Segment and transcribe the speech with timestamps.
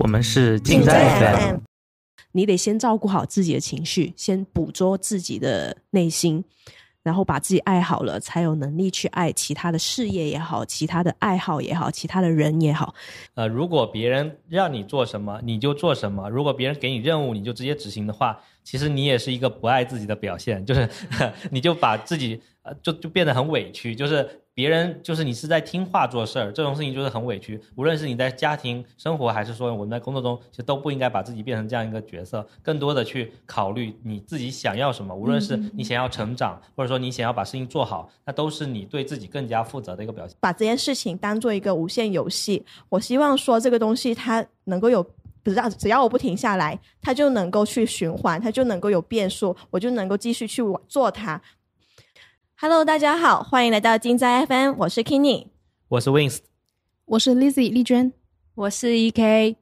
[0.00, 1.58] 我们是静在 FM。
[2.32, 6.42] 你得先照顾好自己的情绪，先捕捉自己的内心，
[7.02, 12.94] 然后把自己爱好了，才有能力去爱其他的事业也好，其他的爱好也好，其他的人也好。
[13.34, 20.88] 呃，如果别人让你做什么，你就做什么；如果别人给你任务，你就直接执行的话，其实你也是一个不爱自己的表现，就是
[21.52, 24.26] 你就把自己呃就就变得很委屈，就是
[24.60, 27.58] 别人就是你是在听话做事儿，这种事情就是很委屈。
[27.76, 35.14] 无论是你在家庭生活，还是说我们在工作中，其实都不应该把自己变成这样一个角色，更多的去考虑你自己想要什么。
[35.14, 40.36] 无论是你想要成长，或者说你想要把事情做好，那都是你对自己更加负责的一个表现。
[40.40, 45.02] 把这件事情当做一个无限游戏，我希望说这个东西它能够有。
[45.42, 51.40] 不知道，只要我不停下来，它就能够去循环，它就能够有变数，我就能够继续去做它。
[52.62, 55.46] Hello，大家好，欢迎来到金在 FM，我是 Kenny，
[55.88, 56.40] 我是 Wins，
[57.06, 58.12] 我是 Lizzy 丽娟，
[58.54, 59.56] 我是 EK。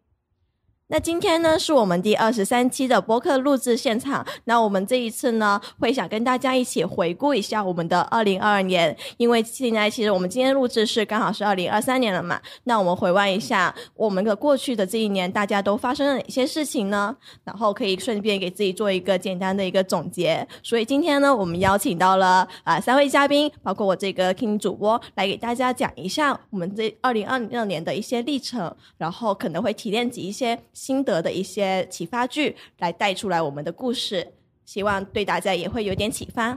[0.91, 4.25] 那今天呢，是我们第二十三期的播客录制现场。
[4.45, 12.41] 那我们这一次呢，会想跟大家一起回顾一下我们的二零二二年，因为现在其实我们今天录制是刚好是二零二三年了嘛。
[12.65, 17.15] 那我们回望一下我们的过去的这一年，大家都发生了哪些事情呢？
[17.45, 20.49] 然后可以顺便给自己做一个简单的一个总结。
[20.63, 30.59] 所以今天呢，我们邀请到了啊三位嘉宾，包括我这个 King 主播，来给大家讲一下我们这二零二二年的一些历程，然后可能会提炼起一些。
[30.79, 34.35] 心得的一些启发句来带出来我们的故事，
[34.65, 36.57] 希望对大家也会有点启发。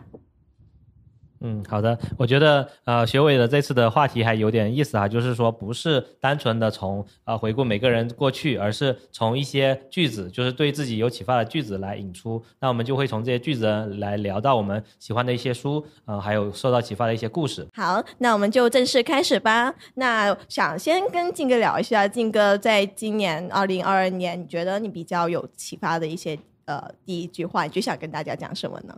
[1.43, 13.65] 嗯，好的，我觉得呃，学伟的这次的话题还有点意思啊，就是说不是单纯的从呃回顾每个人过去，而是从一些句子，就是对自己有启发的句子来引出，那我们就会从这些句子
[13.97, 17.67] 来聊到我们喜欢的一些书，呃，还有受到启发的一些故事。
[17.73, 19.73] 好，那我们就正式开始吧。
[19.95, 28.95] 那想先跟静哥聊一下，静哥在今年二零二二年，你觉得你比较有启发的一些呃第一句话，你就想跟大家讲什么呢？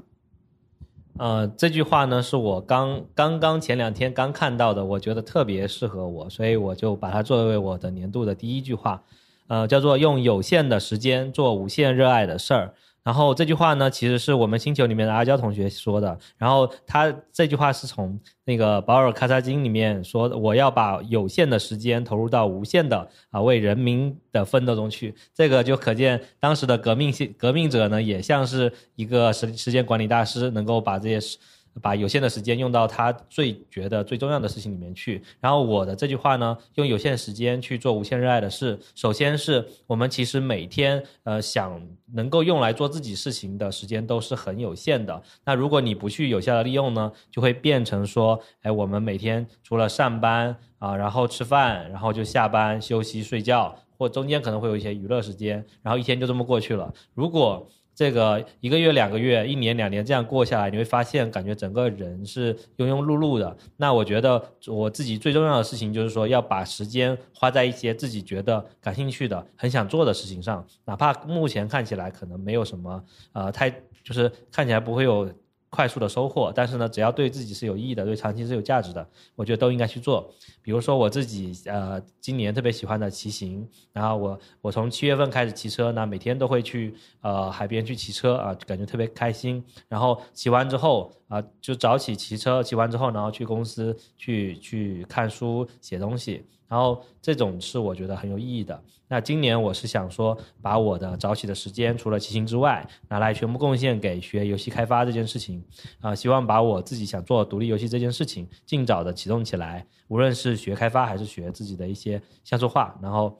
[1.18, 9.04] 呃，这句话呢是我刚刚刚前两天刚看到的，我觉得特别适合我，所以我就把它作为我的年度的第一句话，
[9.48, 12.74] 呃，叫做用有限的时间做无限热爱的事儿。
[13.04, 16.18] 然后这句话呢，其实是我们星球里面的阿娇同学说的。
[16.38, 31.38] 然后他这句话是从那个《保尔·卡萨金》里面说的：“我要把有限的时间投入到无限的啊为人民的奋斗中去。”这个就可见当时的革命性革命者呢，也像是一个时时间管理大师，能够把这些。
[31.82, 35.22] 把有限的时间用到他最觉得最重要的事情里面去。
[35.40, 38.80] 然后我的这句话呢，用有限时间去做无限热爱的事。
[38.96, 41.82] 首先是我们其实每天呃想
[42.14, 45.22] 能够用来做自己事情的时间都是很有限的。
[45.46, 56.94] 那如果你不去有效的利用呢，就会变成说，哎，我们每天除了上班啊，然后吃饭，然后就下班休息睡觉，或中间可能会有一些娱乐时间，然后一天就这么过去了。
[57.14, 63.58] 如果这个一个月、两个月、一年、两年这样过下来，你会发现，感觉整个人是庸庸碌碌的。
[63.78, 73.70] 那我觉得我自己最重要的事情就是说，要把时间花在一些自己觉得感兴趣的、很想做的事情上，哪怕目前看起来可能没有什么，呃，太
[74.04, 75.30] 就是看起来不会有。
[75.74, 79.04] 快速的收获，但是呢，只要对自己是有意义的，对长期是有价值的，
[79.36, 80.32] 我觉得都应该去做。
[80.62, 89.66] 比如说我自己，呃，今年特别喜欢的骑行，然后我我从七月份开始骑车，那每天都会去呃海边去骑车啊，感觉特别开心。
[89.90, 96.46] 然后骑完之后啊，就早起骑车，骑完之后，然后去公司去去看书写东西。
[96.74, 98.84] 然后这种是我觉得很有意义的。
[99.08, 105.64] 那今年我是想说，把我的早起的时间，除了骑行之外，拿来全部贡献给学游戏开发这件事情。
[106.02, 109.86] 啊，希望把我自己想做独立游戏这件事情，尽早的启动起来。
[110.08, 113.40] 无论是学开发，还是学自己的一些像素化，然后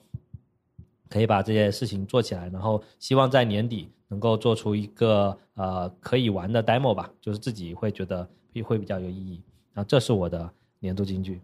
[1.10, 2.48] 可以把这些事情做起来。
[2.50, 8.30] 然后希望在年底能够做出一个呃可以玩的 demo 吧，就是自己会觉得
[8.64, 9.42] 会比较有意义。
[9.74, 11.42] 然后这是我的年度金句。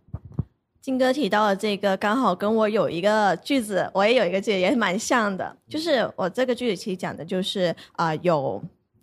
[0.81, 5.55] 金哥提到的这个，刚好跟我有一个句子，我也有一个句子，也蛮像的。
[5.67, 8.61] 就是我这个句子其实讲的就是啊，有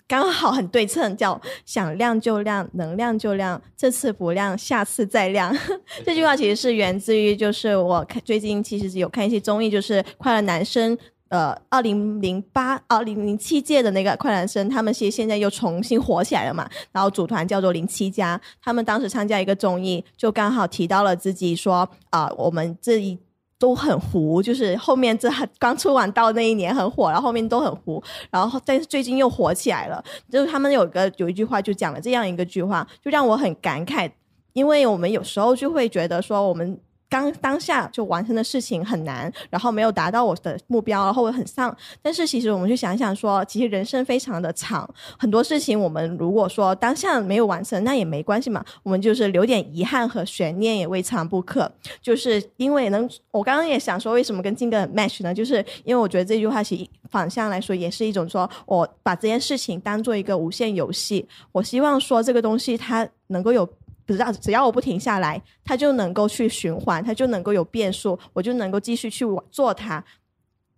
[0.09, 5.57] 刚好很对称，叫想亮就亮，能亮就亮，这次不亮，下次再亮。
[6.05, 10.97] 这句话其实是源自于，就是我看最近其实有看一些综艺，就是《快乐男生》。
[11.29, 16.69] 呃，二零零八、二零零七届的那个快男生，他们其实现在又重新火起来了嘛。
[16.93, 23.19] 然后组团叫做零七加，他们当时参加一个综艺，就刚好提到了自己说啊，我们这一
[23.59, 25.29] 都很糊，就是后面这
[25.59, 28.01] 刚出完道那一年很火，然后后面都很糊，
[28.31, 30.05] 然后但是最近又火起来了。
[30.31, 34.09] 就是他们有个有一句话就讲了这样一个句话，就让我很感慨，
[34.53, 36.79] 因为我们有时候就会觉得说我们。
[37.09, 41.75] 刚当下就完成的事情很难，然后没有达到我的目标，然后我很丧。
[42.03, 44.89] 但是其实我们去想想说，其实人生非常的长，
[45.19, 51.71] 很多事情我们如果说当下没有完成，那也没关系嘛，我们就是留点遗憾和悬念也未尝不可。
[52.03, 55.33] 就是因为能，我刚刚也想说，为什么跟金哥 match 呢？
[55.33, 63.69] 就是因为我觉得这句话其实反向来说也是一种说，我把这件事情当做一个无限游戏，我希望说这个东西它能够有。
[64.07, 70.03] 不知道，只要我不停下来，它就能够去循环，它就能够有变数，我就能够继续去做它。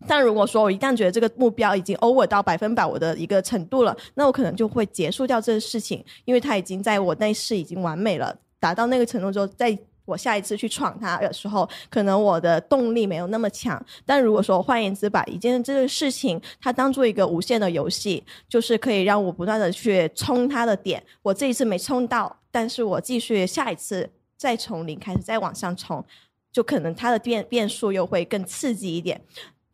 [0.06, 9.76] 但如果说我一旦觉得这个目标已经 over 到百分百我的一个程度了，那我可能就会结束掉这个事情，因为它已经在我内饰已经完美了，达到那个程度之后，再
[10.08, 13.80] 我下一次去闯它的时候，可能我的动力没有那么强。
[14.06, 22.34] 但如果说换言之，把一件这个事情它当做一个无限的游戏，就是可以让我不断的去冲它的点，我这一次没冲到。
[22.50, 26.02] 但是我继续下一次再从零开始再往上冲，
[26.50, 29.20] 就可能它的变变数又会更刺激一点。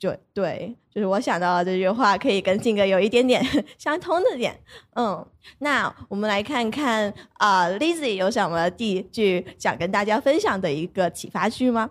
[0.04, 3.42] 就对，就是我想到这句话可以跟静哥有一点点
[3.78, 4.54] 相通的点。
[4.96, 5.26] 嗯，
[5.60, 11.90] 那我们来看看啊，Lizzy 有什么第句想跟大家分享的一个启发句吗？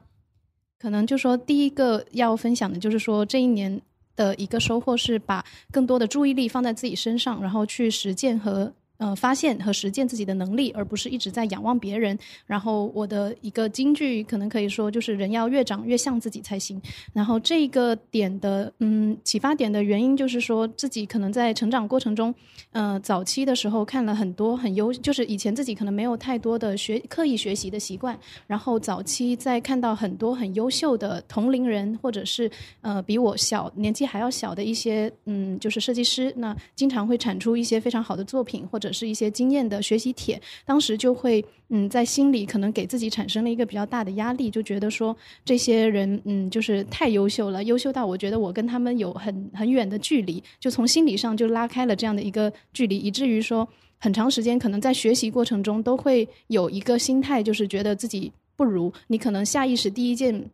[0.78, 3.82] 可能就说第一个要分享的就是说这一年
[4.16, 8.72] 的一个收获是把更多的注意力放在自己身上，然后去实践和。
[9.04, 12.18] 呃，发现和实践自己的能力，而不是一直在仰望别人。
[12.46, 16.82] 然后我的一个金句可能可以说，就是人要越长越像自己才行。
[17.12, 22.34] 然后这个点的嗯启发点的原因，就是说自己可能在成长过程中，
[22.72, 28.18] 呃，早期的时候看了很多很优，就是以前自己可能没有太多的学刻意学习的习惯。
[28.48, 32.50] 然后早期在看到很多很优秀的同龄人，或者是
[32.80, 53.68] 呃比我小年纪还要小的一些嗯就是设计师，那经常会产出一些非常好的作品，或者是一些经验的学习帖，当时就会嗯，在心里可能给自己产生了一个比较大的压力，就觉得说这些人嗯，就是太优秀了，优秀到我觉得我跟他们有很很远的距离，就从心理上就拉开了这样的一个距离，以至于说
[53.98, 60.50] 很长时间可能在学习过程中都会有一个心态，就是觉得自己不如你，可能下意识第一件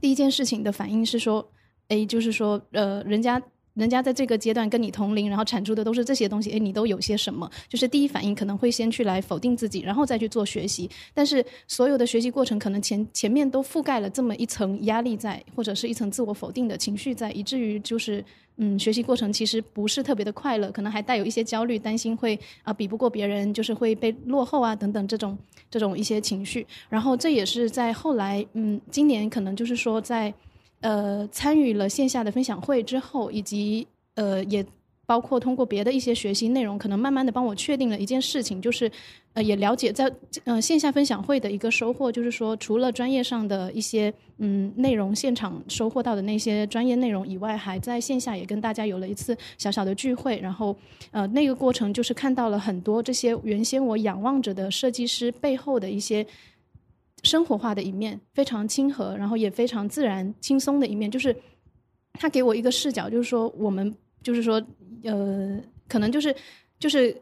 [0.00, 1.50] 第一件事情的反应是说，
[1.88, 3.42] 哎，就是说呃，人家。
[3.80, 7.50] 人家在这个阶段跟你同龄，然后产出的都是这些东西，诶，你都有些什么？
[7.66, 10.88] 就是第一反应可能会先去来否定自己，然后再去做学习。
[11.14, 18.22] 但是所有的学习过程，可能前前面都覆盖了这么一层压力在，或者是一层自我否定的情绪在，以至于就是
[18.58, 25.38] 嗯，学习过程其实不是特别的快乐，可能还带有一些焦虑，担心会啊比不过别人，就是会被落后啊等等这种
[25.70, 26.66] 这种一些情绪。
[26.90, 30.32] 然后这也是在后来嗯，今年可能就是说在。
[30.80, 34.64] 呃，参与了线下的分享会之后，以及呃，也
[35.06, 38.90] 包括通过别的一些学习内容，可能慢慢的帮我确定了一件事情，就是
[39.34, 40.10] 呃，也了解在
[40.44, 50.74] 呃线下分享会的一个收获，就是说除了专业上的一些嗯内容，现场收获到的那些专业内容以外，还在线下也跟大家有了一次小小的聚会，然后
[51.10, 56.26] 呃那个过程就是看到了很多这些原先我仰望着的设计师背后的一些。
[57.22, 61.34] 生活化的一面，非常亲和，然后也非常自然、轻松的一面，就是
[62.14, 64.62] 他给我一个视角，就是说我们，就是说，
[65.04, 66.34] 呃，可能就是
[66.78, 67.16] 就是。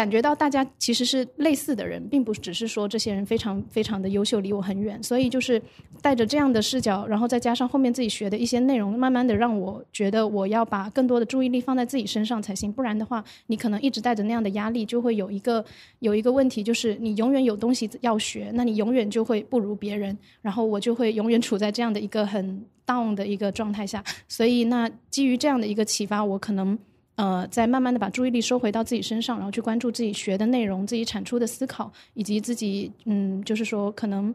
[0.00, 4.98] 感觉到大家其实是类似的人，并不只是说这些人非常非常的优秀，离我很远。
[5.02, 5.60] 所以就是
[6.00, 12.72] 带着这样的视角，然后再加上后面自己学的一些内容，慢慢的让我觉得我要把更多的注意力放在自己身上才行。
[12.72, 15.62] 不然的话，你可能一直带着那样的压力，就会有一个
[15.98, 20.16] 有一个问题，就是你永远有东西要学，那你永远就会不如别人。
[20.40, 24.02] 然后我就会永远处在这样的一个很 down 的一个状态下。
[24.26, 26.78] 所以那基于这样的一个启发，我可能。
[27.16, 34.34] 呃，在慢慢的把注意力收回到自己身上，然后去关注自己学的内容、自己产出的思考，以及自己嗯，就是说可能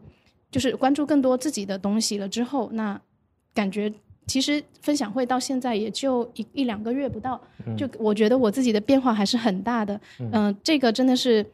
[0.50, 3.00] 就是关注更多自己的东西了之后，那
[3.52, 3.92] 感觉
[4.26, 7.40] 其实分享会到现在也就一一两个月不到，
[7.76, 10.00] 就我觉得我自己的变化还是很大的。
[10.18, 11.44] 嗯，这个真的是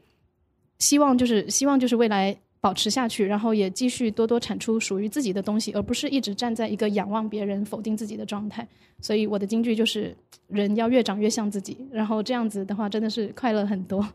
[0.79, 2.37] 希望就是希望就是未来。
[2.63, 8.67] 保持下去，然后也继续多多产出属于自己的东西，而不是一直站在一个仰望别人、否定自己的状态。
[9.01, 10.17] 所以我的金句就是：
[10.47, 14.07] 人要越长越像自己，然后这样子的话，真的是快乐很多。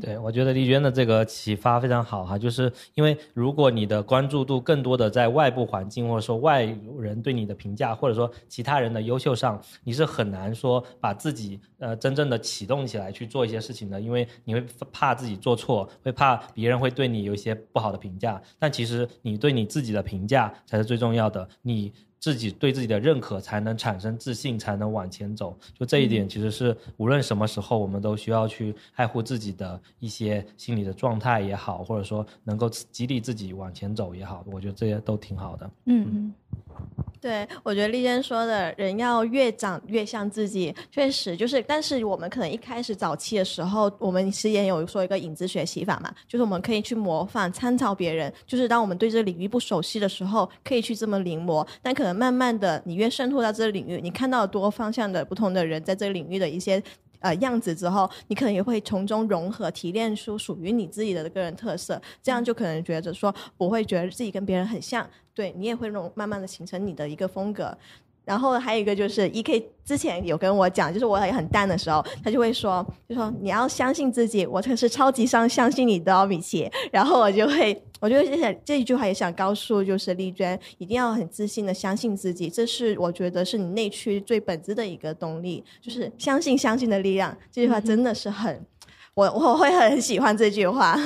[0.00, 6.64] 对，我觉得丽娟的这个启发非常好哈，就是因为如果你的关注度更多的在外部环境，或者说外
[6.98, 18.40] 人对你的评价，或者说其他人的优秀上，你是很难说把自己呃真正的启动起来去做一些事情的，因为你会怕自己做错，会怕别人会对你有一些不好的评价。
[18.58, 21.92] 但其实你对你自己的评价才是最重要的，你。
[22.20, 25.56] 自己对自己的认可，才能产生自信，才能往前走。
[25.78, 35.70] 就这一点，其实是无论什么时候，我们都需要去爱护自己的一些心理的状态也好，或者说能够激励自己往前走也好，我觉得这些都挺好的。
[35.86, 36.34] 嗯嗯。
[37.20, 41.62] 对，我觉得丽娟说的人要越长越像自己，确实就是。
[41.64, 48.32] 但是我们可能一开始早期的时候，我们实验有说一个影子学习法嘛，就是我们可以去模仿、参照别人。
[48.46, 51.66] 就是当我们对这个领域不熟悉的时候，可以去这么临摹。
[51.82, 56.82] 但可能慢慢的，你越渗透到这个领域，你看到多方向的不同的人在这个领域的一些。
[57.22, 67.76] 呃，样子之后，你可能也会从中融合、提炼出属于你自己的个人特色，这样就可能觉得说不会觉得自己跟别人很像，对你也会融慢慢的形成你的一个风格。
[68.24, 76.70] 然后还有一个就是，E K 之前有跟我讲，就是我也很淡的时候，他就会说，就说你要相信自己，我可是超级相相信你的米奇。
[76.92, 87.36] 然后我就会，我就想这一句话也想告诉就是丽娟，一定要很自信的相信自己，这是我觉得是你内驱最本质的一个动力，就是相信相信的力量。
[87.50, 88.64] 这句话真的是很，
[89.14, 90.96] 我我会很喜欢这句话。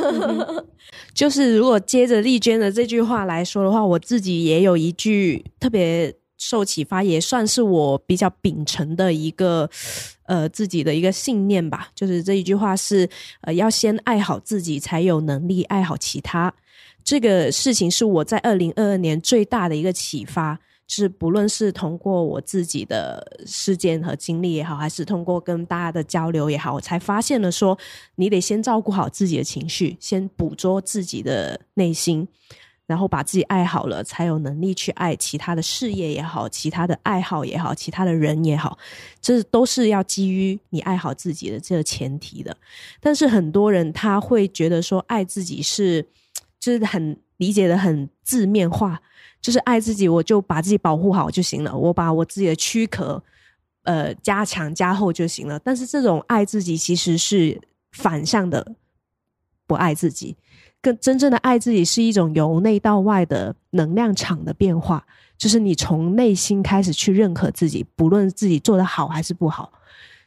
[1.15, 6.15] 就是如果接着丽娟的这句话来说的话，我自己也有一句特别。
[6.47, 9.69] 受启发也算是我比较秉承的一个，
[10.25, 11.89] 呃，自己的一个信念吧。
[11.95, 13.09] 就是这一句话是，
[13.41, 16.53] 呃，要先爱好自己，才有能力爱好其他。
[17.03, 20.55] 这个事情是我在二零二二年最大的一个启发，
[20.87, 27.79] 就是不论是通过我自己的事件和经历也好，还是通过跟大家的交流也好，我才发现了说，
[28.17, 32.29] 你得先照顾好自己的情绪，先捕捉自己的内心。
[32.87, 38.77] 然后把自己爱好了，才有能力去爱其他的事业也好，其他的爱好也好，其他的人也好，
[39.23, 42.55] 这都是要基于你爱好自己的这个前提的。
[43.01, 46.07] 但是很多人他会觉得说，爱自己是
[46.61, 49.01] 就是很理解的很字面化，
[49.41, 53.23] 就是爱自己，我就把自己保护好就行了，我把我自己的躯壳
[53.85, 55.59] 呃加强加厚就行了。
[55.61, 57.59] 但是这种爱自己其实是
[57.93, 58.75] 反向的，
[59.67, 60.37] 不爱自己。
[60.85, 65.03] 更真正的爱自己是一种由内到外的能量场的变化，
[65.39, 69.73] 就是你从内心开始去认可自己，不论自己做的好还是不好。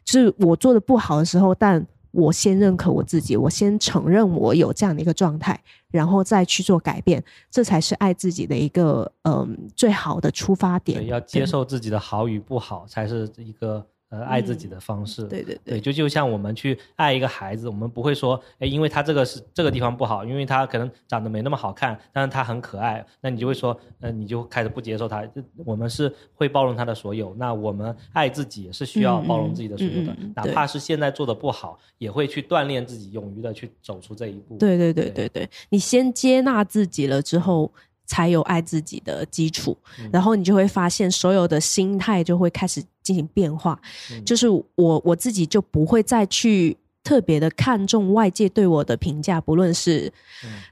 [0.04, 5.62] 就是我做的不好的时候，但我先认可我自己，我先承认我有这样的一个状态，
[5.92, 11.06] 然后再去做改变，这才是爱自己的一个嗯最好的出发点。
[11.06, 13.86] 要接受自己的好与不好，才是一个。
[14.10, 25.28] 呃，爱自己的方式，对对对，就就像我们去爱一个孩子，我们不会说，哎，因为他这个是这个地方不好，因为他可能长得没那么好看，但是他很可爱，那你就会说，呃，你就开始不接受他。
[25.66, 34.58] 我们是会包容他的所有，那我们爱自己也是需要包容自己的所有的，哪怕是现在做的不好，也会去锻炼自己，勇于的去走出这一步。
[34.58, 37.70] 对对对对对，你先接纳自己了之后。
[38.08, 39.78] 才有爱自己的基础，
[40.12, 43.80] 然后你就会发现所有的心态就会开始进行变化。
[44.26, 50.12] 就是我我自己就不会再去特别的看重外界对我的评价，不论是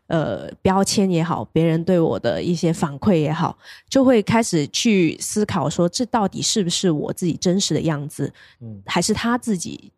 [0.07, 3.57] 呃标签也好，别人对我的一些反馈也好，
[3.89, 8.33] 就会开始去思考说，这到底是不是我自己真实的样子，
[8.85, 9.91] 还是他自己。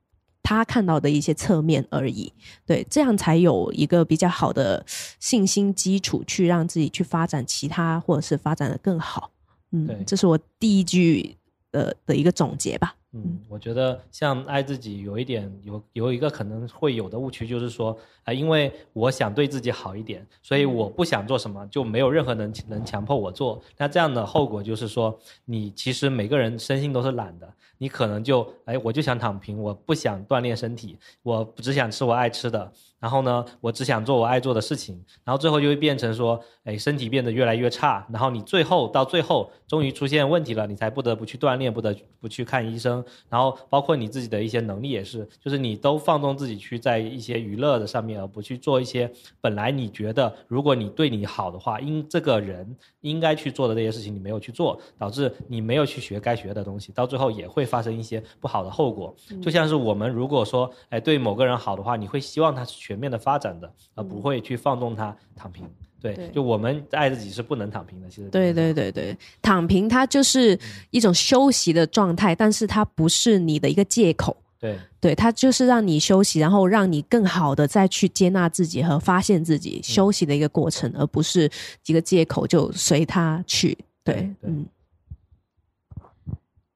[0.48, 2.32] 他看到的一些侧面而已，
[2.66, 4.82] 对，这样才有一个比较好的
[5.20, 9.30] 信心基础，去让自己去发展其他，或者是发展的更好。
[9.72, 11.36] 嗯，这是我第一句
[11.70, 12.96] 的的一个总结吧。
[13.18, 23.60] 嗯，我觉得像爱自己有一点有有一个可能会有的误区，就是说啊，因为我想对自己好一点，所以我不想做什么，就没有任何人能强迫我做。
[23.76, 27.52] 那这样的后果就是说，你其实每个人身心都是懒的。
[27.80, 32.72] 你可能就哎，我就想躺平，我不想锻炼身体，我只想吃我爱吃的。
[33.00, 38.06] 然后呢，我只想做我爱做的事情，然后最后就会变成说，哎，身体变得越来越差。
[38.12, 43.04] 然后你最后到最后，终于出现问题了，你才不得不去锻炼，不得不去看医生。
[43.30, 59.16] 然后包括你自己的一些能力也是，就是你都放纵自己去在一些娱乐的上面，而不去做一些本来你觉得如果你对你好的话，应这个人应该去做的这些事情，你没有去做，导致你没有去学该学的东西，到最后也会发生一些不好的后果。
[59.42, 65.70] 就像是我们如果说，哎，对某个人好的话，你会希望他全面的发展的，而不会去放纵他躺平。
[66.00, 68.08] 对，就我们爱自己是不能躺平的。
[68.08, 70.58] 其实，对对对对，躺平它就是
[70.92, 74.38] 一种休息的状态，但是它不是你的一个借口。
[74.58, 81.50] 对，对，它就是让你休息，然后让你更好的再去接纳自己和发现自己休息的一个过程，而不是
[81.88, 83.78] 一个借口就随他去。
[84.04, 84.66] 对，嗯，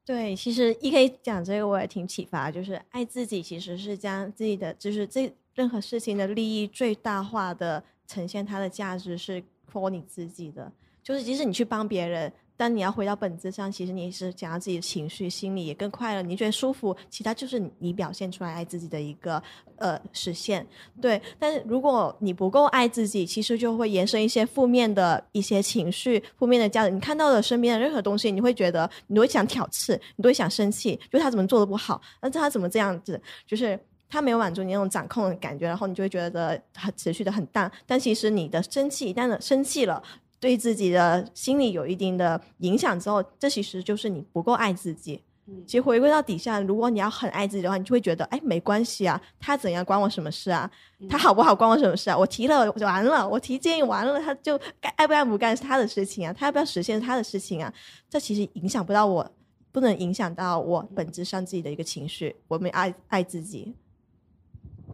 [0.04, 7.84] 对，其实一可以讲这个，我也挺启发，就是爱自己其实是将自己的，就是这任何事情的利益最大化的。
[8.08, 9.42] 呈现它的价值是
[9.72, 10.70] for 你自己的，
[11.02, 12.30] 就是即使你去帮别人。
[12.58, 19.42] 但你要回到本质上，其实你是讲到自己的情绪，心里也更快乐，你觉得舒服，其他就是你表现出来爱自己的一个
[19.78, 20.68] 呃实现。
[21.02, 26.94] 对，但是如果你不够爱自己，其实就会延伸一些负面的一些情绪、负面的价值。
[26.94, 33.80] 你看到的身边的任何东西，你会觉得你都会想挑刺，你都会想生气，就他怎么做的不好，那他怎么这样子，就是。
[34.12, 37.72] 他没有满足你那种掌控的感觉，然后你就会觉得很持续的很淡。
[37.88, 40.04] 但其实你的生气一旦的生气了，
[40.40, 45.24] 对自己的心理有一定的影响之后，这其实就是你不够爱自己。
[45.66, 50.70] 其实回归到底下，如果你要很爱自己的话，你就会觉得，哎，没关系啊，他怎样关我什么事啊？
[51.10, 52.18] 他好不好关我什么事啊？
[52.18, 57.74] 我提了完了，我提建议完了，他就该爱不爱不干是他的事情啊，他要不要实现是他的事情啊。
[58.10, 59.30] 这其实影响不到我，
[59.74, 62.36] 不能影响到我本质上自己的一个情绪。
[62.48, 63.76] 我没爱爱自己。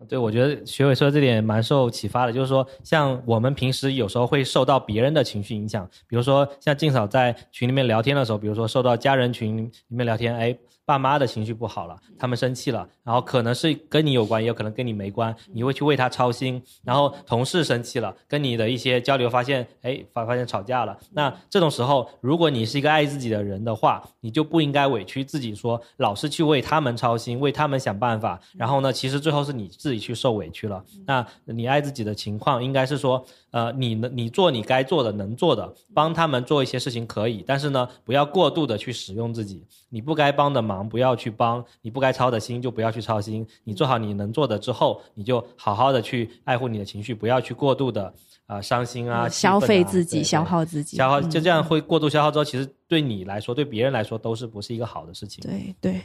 [0.08, 10.58] 对，我觉得学伟说的这点蛮受启发的，就是说，像我们平时有时候会受到别人的情绪影响，比如说像静嫂在群里面聊天的时候，比如说受到家人群里面聊天，哎。
[10.88, 16.64] 爸妈的情绪不好了，他们生气了，然后可能是跟你有关，也有可能跟你没关，你会去为他操心。
[16.82, 20.98] 然后同事生气了，跟你的一些交流发现，哎，发发现吵架了。
[21.12, 28.40] 那这种时候，如果你是一个爱自己的人的话，你就不应该委屈自己，说老是去为他们操心，为他们想办法。
[28.56, 30.82] 然后呢，其实最后是你自己去受委屈了。
[31.06, 33.26] 那你爱自己的情况，应该是说。
[33.50, 39.66] 呃，你能你做你该做的能做的，帮他们做一些事情可以，但是呢，不要过度的去使用自己。
[39.90, 43.48] 你不该帮的忙不要去帮，你不该操的心就不要去操心。
[43.64, 48.14] 你做好你能做的之后，你就好好的去爱护你的情绪，不要去过度的
[48.48, 55.42] 啊伤心啊，消费自己，消耗自己，消耗就这样会过度消耗之后，其实对你来说，对别人来说都是不是一个好的事情。
[55.44, 56.02] 对对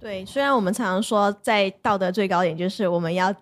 [0.00, 3.34] 对，虽然我们常常说在道德最高点就是我们要。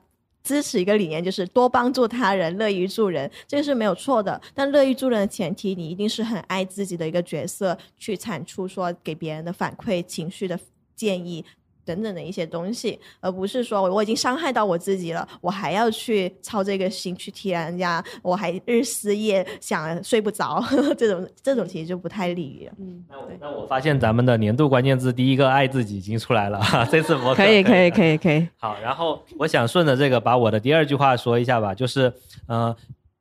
[0.45, 4.41] 支持一个理念，就是多帮助他人，乐于助人，这个是没有错的。
[4.55, 10.61] 但乐于助人的前提，你一定是很爱自己的一个角色，去产出说给别人的反馈、情绪的
[10.95, 11.45] 建议。
[11.85, 20.63] 等等的一些东西，而不是说我已经伤害到我自己了，我还要去操这个心去替人家，我还日思夜想睡不着，
[20.97, 22.71] 这种这种其实就不太利于。
[22.79, 28.49] 嗯，那我那我发现咱们的年度关键字第一个爱自己已经出来了， 这次我可以可以可以可以。
[28.59, 32.13] 好，然后我想顺着这个把我的第二句话说一下吧，就是
[32.47, 32.75] 呃。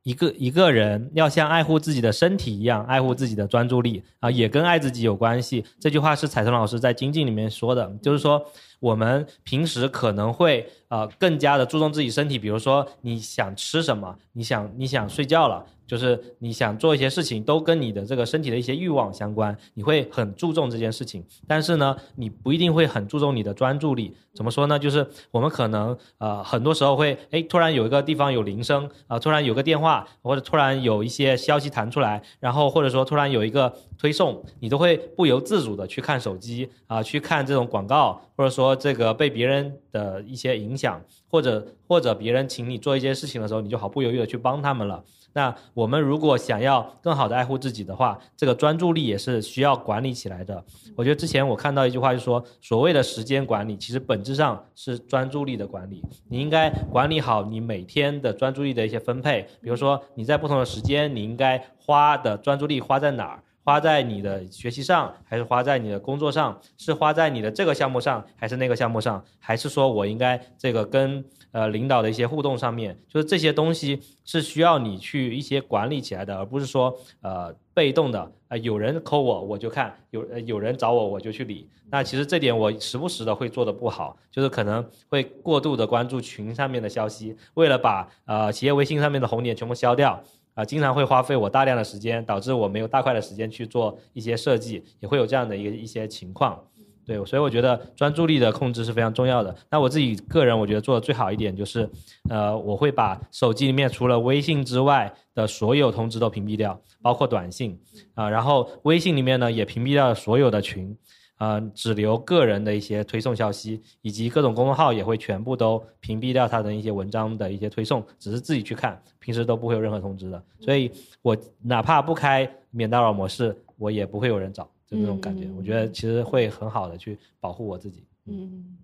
[0.03, 5.63] 一个一个人要像爱护自己的身体一样爱护自己的专注力啊，也跟爱自己有关系。
[5.79, 8.45] 这句话是彩藤老师在精进里面说的，就是说
[8.83, 15.65] 我们平时可能会呃更加的注重自己身体，比如说你想吃什么，你想你想睡觉了。
[15.85, 21.23] 就是你想做一些事情，都跟你的这个身体的一些欲望相关，你会很注重这件事情。
[21.45, 24.15] 但是呢，你不一定会很注重你的专注力。
[24.33, 24.79] 怎么说呢？
[24.79, 45.03] 就是我们可能呃很多时候会哎突然有一个地方有铃声啊，突然有个电话，或者突然有一些消息弹出来，然后或者说突然有一个推送，你都会不由自主的去看手机啊，去看这种广告，或者说这个被别人的一些影响，或者或者别人请你做一些事情的时候，你就毫不犹豫的去帮他们了。
[45.35, 50.63] 那我们如果想要更好的爱护自己的话，这个专注力也是需要管理起来的。
[50.95, 56.03] 我觉得之前我看到一句话，就说所谓的时间管理，其实本质上是专注力的管理。
[56.29, 63.42] 你应该管理好你每天的专注力的一些分配，比如说你在不同的时间，你应该花的专注力花在哪儿？
[63.63, 66.59] 花在你的学习上，还是花在你的工作上？
[66.77, 69.23] 是花在你的这个项目上，还是那个项目上？
[69.39, 72.99] 还是说我应该这个跟呃领导的一些互动上面？
[73.07, 81.69] 就是这些东西是需要你去一些管理起来的，而不是说呃被动的啊有人扣我我就看，有呃有人找我我就去理。
[81.89, 90.21] 那其实这点我时不时的会做的不好，就是可能会过度的关注群上面的消息，为了把呃企业微信上面的红点全部消掉。
[90.53, 96.59] 啊，经常会花费我大量的时间，导致我没有大块的时间去做一些设计，也会有这样的一一些情况。
[97.05, 99.53] 对，所以我觉得专注力的控制是非常重要的。
[99.69, 101.89] 那我自己个人，我觉得做的最好一点就是，
[102.29, 107.77] 呃，我会把手机里面除了微信之外的所有通知都屏蔽掉，包括短信
[108.13, 110.97] 啊，然后微信里面呢也屏蔽掉所有的群。
[111.43, 120.41] 呃，只留个人的一些推送消息，以及各种公众号也会全部都屏蔽掉他的一些文章的一些推送，只是自己去看，平时都不会有任何通知的。
[120.61, 120.89] 所以
[121.21, 125.49] 我哪怕不开免打扰模式，我也不会有人找，就那种感觉。
[125.57, 128.05] 我觉得其实会很好的去保护我自己。
[128.27, 128.77] 嗯。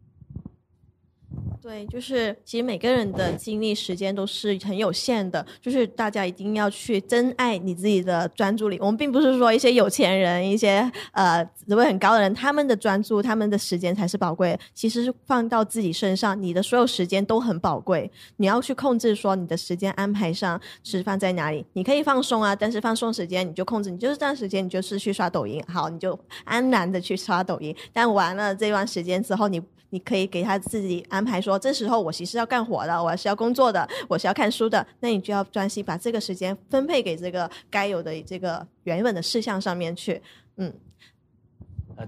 [1.61, 8.77] 对，就是其实每个人的精力时间都是很有限的，就是大家一定要去珍爱你自己的专注力。
[8.79, 14.57] 我们并不是说一些有钱人、一些呃职位很高的人，他们的专注、他们的时间才是宝贵。
[14.73, 18.09] 其实是放到自己身上，你的所有时间都很宝贵。
[18.37, 21.63] 你要去控制说你的时间安排上是放在哪里。
[21.73, 27.75] 你可以放松啊，但是放松时间你就控制，你就是这段时间你就是去刷抖音，好，你就安然的去刷抖音。
[27.91, 29.61] 但完了这段时间之后，你。
[29.91, 40.21] 你可以给他自己安排说，这时候我其实要干活的，我是要工作的，我是要看书的，那你就要专心把这个时间分配给这个该有的这个原本的事项上面去，
[40.55, 40.73] 嗯。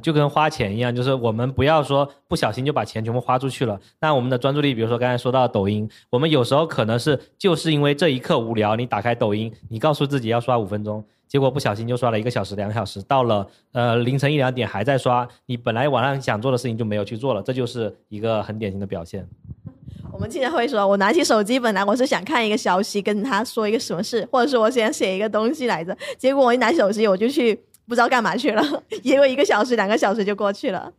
[0.02, 3.78] 就跟花钱一样，就是我们不要说不小心就把钱全部花出去了。
[4.00, 19.26] 那我们的专注力，比如说刚才说到抖音，我们有时候可能是就是因为这一刻无聊，你打开抖音，你告诉自己要刷五分钟，结果不小心就刷了一个小时、两个小时，到了呃凌晨一两点还在刷，你本来晚上想做的事情就没有去做了，这就是一个很典型的表现。
[20.12, 27.58] 我们经常会说，我拿起手机，本来我是想看一个消息，跟他说一个什么事，或者是我想写一个东西来着，结果我一拿手机， 我就去。
[27.88, 28.64] 不知道干嘛去了，
[29.04, 30.90] 因为一个小时、两个小时就过去了。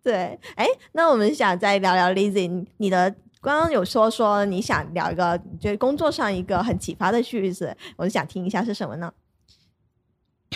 [0.00, 9.12] 对，哎，那我们想再聊聊 Lizzy，你的刚刚有说说你想聊一个，就工作上一个很启发的句子，我就想听一下是什么呢？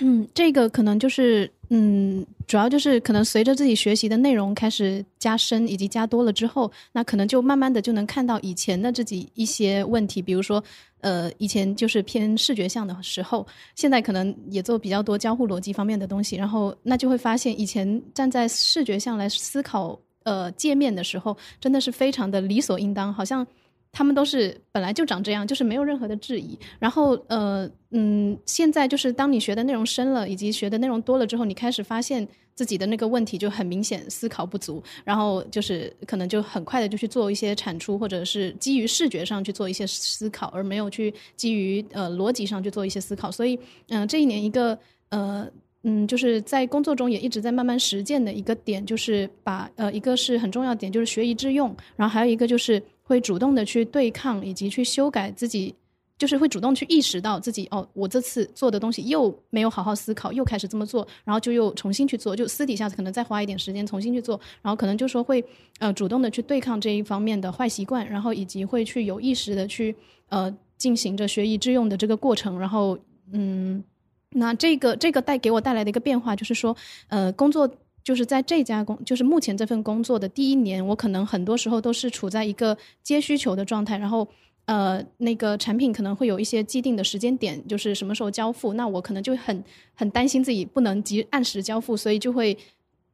[0.00, 10.60] 嗯，这个可能就是，嗯，主要就是可能随着自己学习的内容开始加深以及加多了之后，那可能就慢慢的就能看到以前的自己一些问题，比如说，
[11.00, 23.46] 呃，以前就是偏视觉向的时候，现在可能也做比较多交互逻辑方面的东西，然后那就会发现以前站在视觉向来思考呃界面的时候，真的是非常的理所应当，好像。
[23.94, 26.58] 他们都是本来就长这样，就是没有任何的质疑。
[26.80, 32.26] 然后，呃，嗯，现在就是当你学的内容深了，以及学的内容多了之后，你开始发现
[32.56, 34.82] 自己的那个问题就很明显，思考不足。
[35.04, 43.30] 然后就是可能就很快的就去做一些产出，或者是基于视觉上去做一些思考，而没有去基于呃逻辑上去做一些思考。
[43.30, 43.56] 所以，
[43.90, 44.76] 嗯，这一年一个
[45.10, 45.48] 呃
[45.84, 51.72] 嗯，就是在工作中也一直在慢慢实践的一个点，就是把呃一个是很重要点，就是学以致用。
[51.94, 52.82] 然后还有一个就是。
[53.04, 55.74] 会主动的去对抗以及去修改自己，
[56.18, 65.44] 就是会主动去意识到自己哦，我这次做的东西又没有好好思考，又开始这么做，然后就又重新去做，就私底下可能再花一点时间重新去做，然后可能就说会
[65.78, 69.94] 呃主动的去对抗这一方面的坏习惯，然后以及会去有意识的去
[70.30, 72.98] 呃进行着学以致用的这个过程，然后
[73.32, 73.84] 嗯，
[74.30, 76.76] 那这个这个带给我带来的一个变化就是说
[77.08, 77.70] 呃工作。
[78.04, 84.28] 就是在这家工，就是目前这份工作的第一年，我可能很多时候都是处在一个接需求的状态，然后，
[84.66, 89.64] 呃，那个产品可能会有一些既定的时间点，就是什么时候交付，那我可能就很
[89.94, 92.54] 很担心自己不能及按时交付，所以就会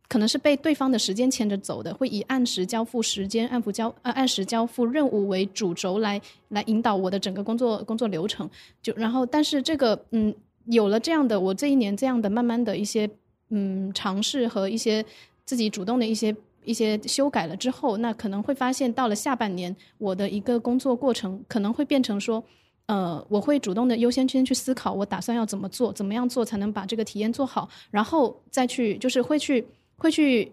[0.09, 8.51] 可能是被对方的时间牵着走的，会以按时交付时间、按付交呃按时交付任务为主轴来来引导我的整个工作工作流程。
[8.83, 13.09] 就然后，但是这个嗯，有了这样的我这一年这样的慢慢的一些。
[13.51, 15.05] 嗯，尝试和一些
[15.45, 16.35] 自己主动的一些
[16.65, 22.43] 一些修改了之后，那可能会发现到了下半年，我的一个工作过程可能会变成说，
[22.87, 30.53] 呃，我会主动的优先先去思考，我打算要怎么做，怎么样做才能把这个体验做好，然后再去就是会去会去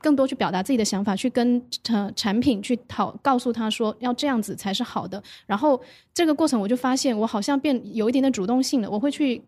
[0.00, 5.78] 更多去表达自己的想法，去跟产产品去讨告诉他说要这样子才是好的，然后
[6.14, 9.42] 这个过程我就发现我好像变有一点点主动性了，我会去。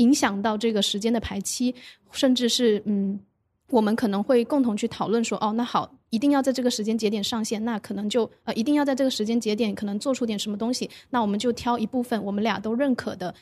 [0.00, 1.74] 影响到这个时间的排期，
[2.10, 3.18] 甚至是嗯，
[3.68, 13.34] 我们可能会共同去讨论说，哦，那好，一定要在这个时间节点上线，那可能就呃，一定要在这个时间节点可能做出点什么东西，那我们就挑一部分我们俩都认可的，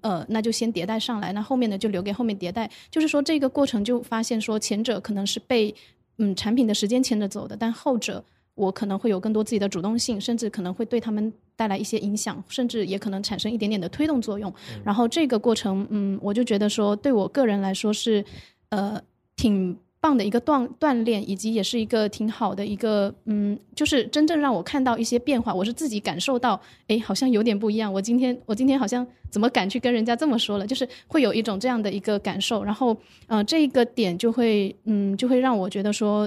[0.00, 2.70] 呃，那就先迭代上来，那后面的就留给后面迭代。
[2.90, 5.74] 就是说这个过程就发现说，前者可能是被
[6.18, 8.24] 嗯产品的时间牵着走的，但后者。
[8.56, 14.52] 我可能会有更多自己的主动性，甚至可能会对他们带来一些影响，甚至也可能产生一点点的推动作用。
[14.82, 18.24] 然后这个过程，嗯，我就觉得说，对我个人来说是，
[18.70, 19.00] 呃，
[19.36, 25.52] 挺棒的一个锻锻炼，以及也是一个挺好的一个，嗯，就是真正让我看到一些变化。
[25.52, 27.92] 我是自己感受到，哎，好像有点不一样。
[27.92, 30.66] 我今天，我今天好像怎么敢去跟人家这么说了？
[30.66, 32.64] 就是会有一种这样的一个感受。
[32.64, 36.26] 然后，呃，这一个点就会，嗯，就会让我觉得说。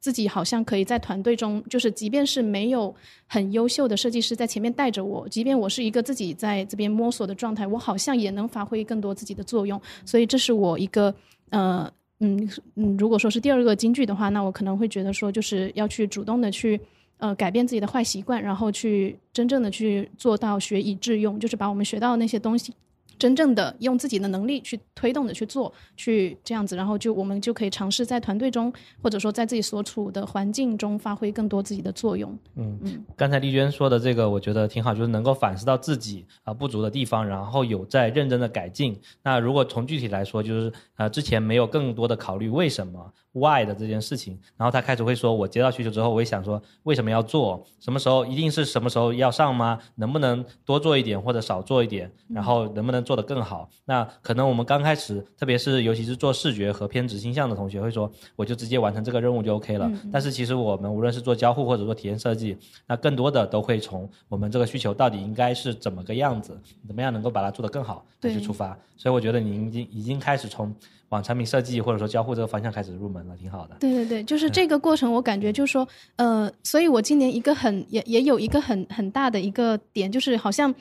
[0.00, 2.94] 自己好像可以在团队中，就是即便是没有
[3.26, 9.80] 很优秀的设计师在前面带着我，即便我是一个自己在这边摸索的状态，我好像也能发挥更多自己的作用。
[10.04, 11.12] 所以这是我一个
[11.50, 16.80] 呃嗯嗯，如果说是第二个金句的话，那我可能会觉得说，就是要去主动的去
[17.18, 22.72] 呃改变自己的坏习惯，然后去真正的去做到学以致用，就是把我们学到的那些东西
[23.18, 32.30] 真正的用自己的能力去推动的去做，去这样子，然后就我们就可以尝试在团队中，或者说在自己所处的环境中发挥更多自己的作用。
[32.56, 38.98] 嗯嗯，刚才丽娟说的这个，我觉得挺好，就是能够反思到自己啊不足的地方，然后有在认真的改进。
[39.22, 49.78] 那如果从具体来说，就是呃之前没有更多的考虑为什么 why 的这件事情，然后他开始会说，我接到需求之后，我也想说为什么要做，什么时候一定是什么时候要上吗？
[49.96, 52.10] 能不能多做一点或者少做一点？
[52.28, 53.66] 然后能不能做得更好？
[53.86, 59.90] 那可能我们刚开始，特别是尤其是做视觉和偏执倾向的同学会说，我就直接完成这个任务就 OK 了。
[60.12, 62.54] 但是其实我们无论是做交互或者做体验设计，
[62.86, 68.78] 那更多的都会从我们这个需求到底应该是怎么个样子，怎么样能够把它做得更好去出发。
[68.94, 70.74] 所以我觉得你已经已经开始从
[71.08, 73.76] 往产品设计或者说交互这个方向开始入门了，挺好的。
[73.80, 80.74] 对对对，就是这个过程，我感觉就是说，呃，所以我今年一个很也也有一个很很大的一个点，就是好像。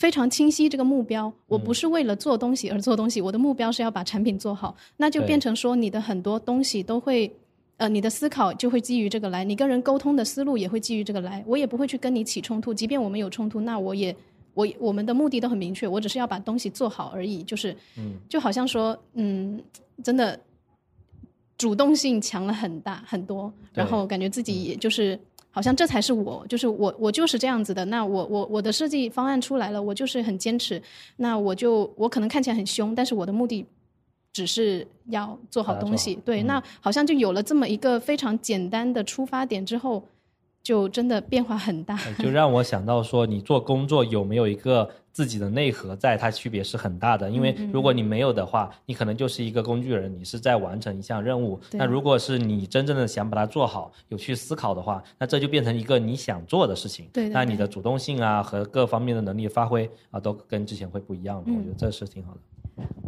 [0.00, 7.30] 非常清晰这个目标，我不是为了做东西而做东西，我的目标是要把产品做好，那就变成说你的很多东西都会，
[7.76, 14.16] 呃，你的思考就会基于这个来，你跟人沟通的思路也会基于这个来，我也不会去跟你起冲突，即便我们有冲突，那我也
[14.54, 17.76] 我我们的目的都很明确，我只是要把东西做好而已，就是，
[18.26, 19.62] 就好像说，嗯，
[20.02, 20.40] 真的
[21.58, 25.20] 主动性强了很大很多，然后感觉自己也就是。
[25.50, 27.84] 好像这才是我，就是我，我就是这样子的。
[27.86, 30.80] 那我，我，我的设计方案出来了，我就是很坚持。
[31.16, 33.66] 那我就，我可能看起来很凶，但是我的目的
[34.32, 36.14] 只是要做好东西。
[36.24, 40.02] 对，那好像就有了这么一个非常简单的出发点之后。
[40.62, 47.28] 就真的变化很大，就让我想到说，你做工作有没有一个自己的内核，在它区别是很大的。
[47.28, 51.60] 因为如果你没有的话，你可能就是一个工具人，你是在完成一项任务。
[51.72, 57.08] 那如果是你真正的想把它做好，有去思考的话，那这就变成一个你想做的事情。
[57.12, 61.50] 对，那你的主动性啊和各方面的能力发挥啊，都跟之前会不一样的。
[61.52, 62.40] 我觉得这是挺好的。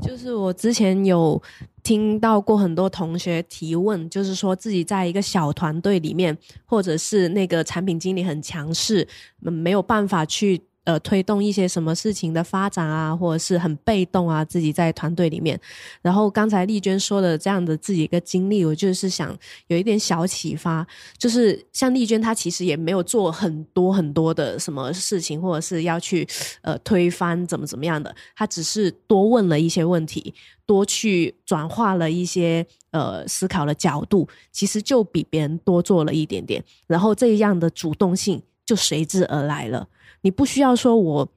[0.03, 1.41] 就是我之前有
[1.83, 6.37] 听到过很多同学提问，就是说自己在一个小团队里面，
[6.67, 9.07] 或者是那个产品经理很强势，
[9.39, 10.61] 没有办法去。
[10.85, 15.59] 呃，推动一些什么事情的发展啊，或者是很被动啊，自己在团队里面。
[16.01, 19.37] 然后刚才丽娟说的这样的自己一个经历，我就是想
[19.69, 20.85] 有一点小启发，
[21.17, 26.27] 就是像丽娟她其实也没有做很多很多的什么事情，或者是要去
[26.63, 30.35] 呃推翻怎么怎么样的，她只是多问了一些问题，
[30.67, 39.87] 多去转化了一些呃思考的角度，其实就比别人多做了一点点，然后这样的主动性就随之而来了。
[40.23, 41.29] 你不需要说我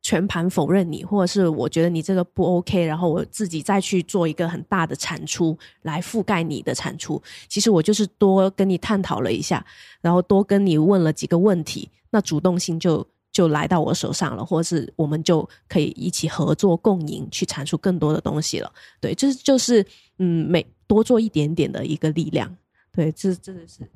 [0.00, 7.22] 全盘否认你，或者是我觉得你这个不 OK，然后我自己再去做一个很大的产出来覆盖你的产出。
[7.48, 9.64] 其实我就是多跟你探讨了一下，
[10.00, 18.72] 然后多跟你问了几个问题，那主动性就就来到我手上了，或者是我们就可以一起合作共赢，去产出更多的东西了。
[19.00, 19.86] 对，就是就是
[20.18, 22.54] 嗯，每多做一点点的一个力量。
[22.92, 23.88] 对，这真的是。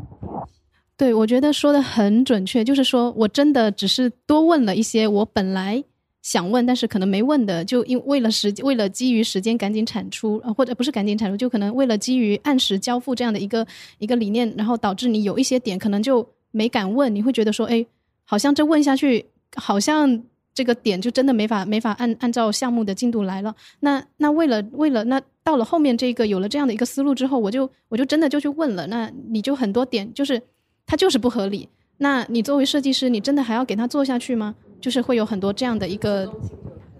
[0.99, 5.85] 对，我觉得说的很准确，就是说我真的只是多问了一些我本来
[6.23, 13.67] 想问，但是可能没问的，就因为了时为了基于时间赶紧产出，或者不是赶紧产出，就可能为了基于按时交付这样的一个
[13.99, 17.85] 一个理念，然后导致你有一些点可能就没敢问，你会觉得说，哎，
[18.25, 20.23] 好像这问下去，好像
[20.55, 23.55] 这个点就真的没法没法按按照项目的进度来了。
[23.81, 30.41] 那那为了为了那到了后面这个有了这样的一个思路之后，我就我就真的就去问了，那你就很多点就是。
[30.87, 31.69] 它就是不合理，
[31.99, 34.55] 那你作为设计师，你真的还要给他做下去吗？
[34.81, 36.25] 就是会有很多这样的一个，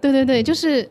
[0.01, 0.89] 对对对，就是，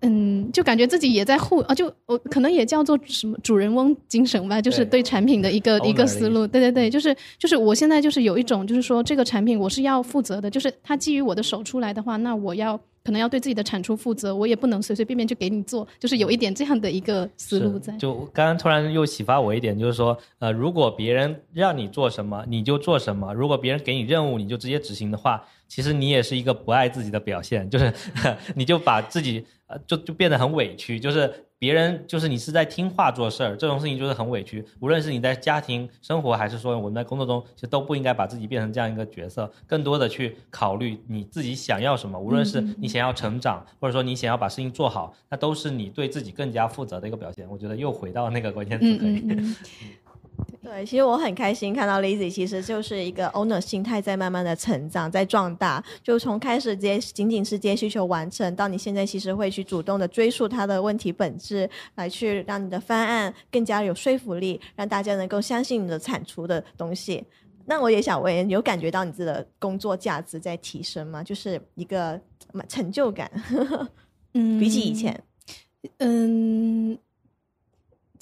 [0.00, 12.80] 嗯，就感觉自己也在护啊，就我可能也叫做什么主人翁精神吧，就是对产品的一个一个思路，对对对，就是就是我现在就是有一种就是说这个产品我是要负责的，就是它基于我的手出来的话，那我要。
[13.04, 17.96] 可能要对自己的产出负责，我也不能随随便便就给你做，就是有一点这样的一个思路在。
[17.96, 27.90] 就刚刚突然又启发我一点，就是说，呃，如果别人让你做什么，你就做什么；如果别人给你任务，你就直接执行的话，其实你也是一个不爱自己的表现，就是
[28.54, 31.32] 你就把自己呃就就变得很委屈，就是。
[31.62, 34.64] 别人就是你是在听话做事儿，这种事情就是很委屈。
[34.80, 42.18] 无论是你在家庭生活，还是说我们在工作中，其实都不应该把自己变成这样一个角色，更多的去考虑你自己想要什么。
[42.18, 47.48] 无论是你想要成长，或者说你想要把事情做好，那都是你对自己更加负责的一个表现。
[47.48, 49.24] 我觉得又回到那个关键词可以。
[50.62, 55.82] 对，其实我很开心看到 Lazy，其实就是一个 owner 心态在慢慢的成长，在壮大。
[56.04, 67.24] 就从开始接仅仅是接需求完成，到你现在其实会去主动的追溯它的问题本质，来去让你的方案更加有说服力，让大家能够相信你的产出的东西。
[67.64, 71.24] 那我也想问，有感觉到你自己的工作价值在提升吗？
[71.24, 72.20] 就是一个
[72.68, 73.28] 成就感。
[74.34, 75.22] 嗯，比起以前，
[75.98, 76.96] 嗯，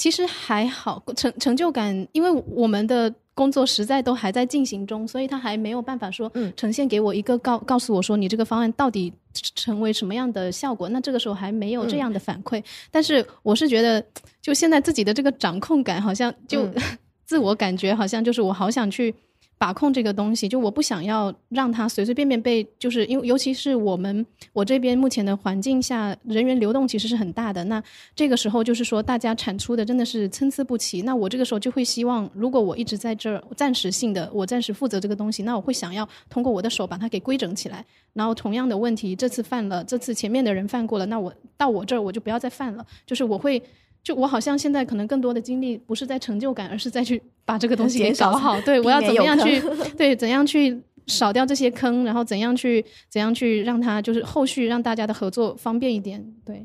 [0.01, 10.89] 其实还好，成成就感，因为我们的工作实在都还在进行中，所以他还没有办法说嗯呈现给我一个告告诉我说你这个方案到底成为什么样的效果。
[10.89, 14.03] 那这个时候还没有这样的反馈，但是我是觉得，
[14.41, 16.75] 就现在自己的这个掌控感，好像就、嗯
[17.27, 19.15] 自我感觉好像就是我好想去。
[19.61, 27.63] 把控这个东西，就我不想要让它随随便便被，就是因为尤其是我们我这边目前的环境下，人员流动其实是很大的。
[27.65, 27.83] 那
[28.17, 31.03] 这个时候就是说，大家产出的真的是参差不齐。
[31.03, 37.85] 那我这个时候就会希望，如果我一直在这儿暂时性的，我暂时负责这个东西，那我会想要通过我的手把它给规整起来。
[38.15, 42.87] 然后同样的问题，这次犯了，这次前面的人犯过了，那我到我这儿我就不要再犯了。
[43.05, 43.63] 就是我会。
[44.03, 48.61] 就我好像现在可能更多的精力不是在成就感，而是在去把这个东西给搞好。
[48.63, 49.63] 对我要怎么样去
[49.97, 56.25] 对怎样去少掉这些坑，然后怎样去怎样去让它就是后续让大家的合作方便一点。
[56.45, 56.63] 对，呃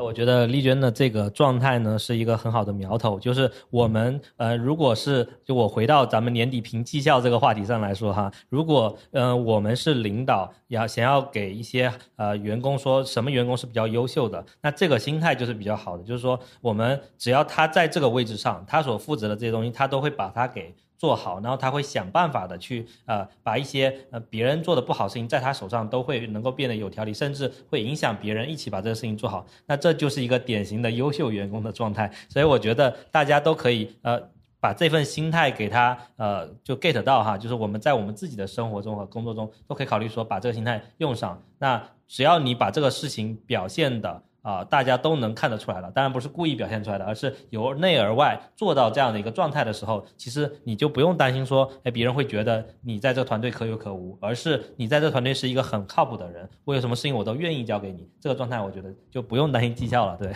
[0.00, 20.74] 我觉得丽娟的这个状态呢是一个很好的苗头，就是我们呃，如果是就我回到咱们年底评绩效这个话题上来说哈，如果呃我们是领导，要想要给一些呃员工说什么员工是比较优秀的，那这个心态就是比较好的，就是说我们只要他在这个位置上，他所负责的这些东西，他都会把它给。
[20.98, 29.46] 做好，然后他会想办法的去呃把一些呃别人做的不好事情在他手上都会能够变得有条理，甚至会影响别人一起把这个事情做好。
[29.64, 32.12] 那这就是一个典型的优秀员工的状态。
[32.28, 34.20] 所以我觉得大家都可以呃
[34.58, 41.40] 把这份心态给他呃就 get 到哈，就是我们在我们自己的生活中和工作中都可以考虑说把这个心态用上。
[41.58, 44.22] 那只要你把这个事情表现的。
[44.40, 60.32] 啊、大家都能看得出来了，当然不是故意表现出来的，而是由内而外做到这样的一个状态的时候，其实你就不用担心说，哎，别人会觉得你在这团队可有可无，而是你在这团队是一个很靠谱的人，我有什么事情我都愿意交给你，这个状态我觉得就不用担心绩效了，对，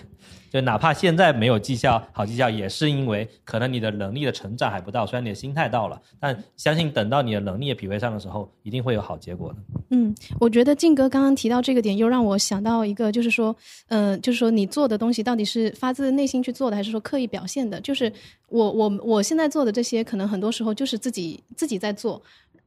[0.53, 9.57] 就哪怕现在没有绩效好绩效，也是因为可能你的能力的成长还不到，虽然你的心态到了，但相信等到你的能力也匹配上的时候，一定会有好结果的。
[9.89, 13.57] 嗯，我觉得静哥刚刚提到这个点，又让我想到一个，就是说，
[13.89, 17.81] 呃，就是说你做的东西到底是发自内心去做的，还是说刻意表现的？
[17.81, 18.13] 就是
[18.49, 22.23] 我我我现在做的这些，可能很多时候就是自己自己在做。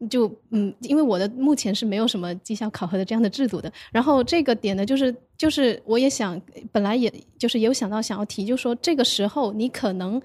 [0.09, 3.71] 就嗯，因为我的目前是没有什么绩效考核的这样的制度的。
[3.91, 6.39] 然后这个点呢，就是就是我也想，
[6.71, 10.21] 本来也就是也有想到想要提，就说这个时候你可能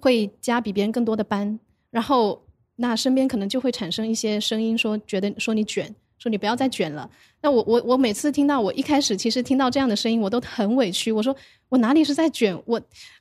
[0.00, 1.58] 会加比别人更多的班，
[1.90, 2.40] 然后
[2.76, 7.10] 那身边可能就会产生一些声音说，觉得说你卷，说你不要再卷了。
[7.42, 11.10] 那我我我每次听到，我一开始其实听到这样的声音，我都很委屈。
[11.12, 11.34] 我说
[11.68, 12.80] 我哪里是在卷，我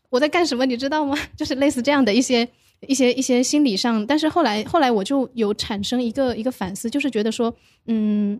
[0.09, 1.17] 我在干什么，你知道吗？
[1.35, 2.47] 就是类似这样的一些
[2.87, 4.05] 一些一些心理上。
[4.05, 7.55] 但是后来后来我就有产生一个一个反思，就是觉得说，
[7.87, 8.39] 嗯。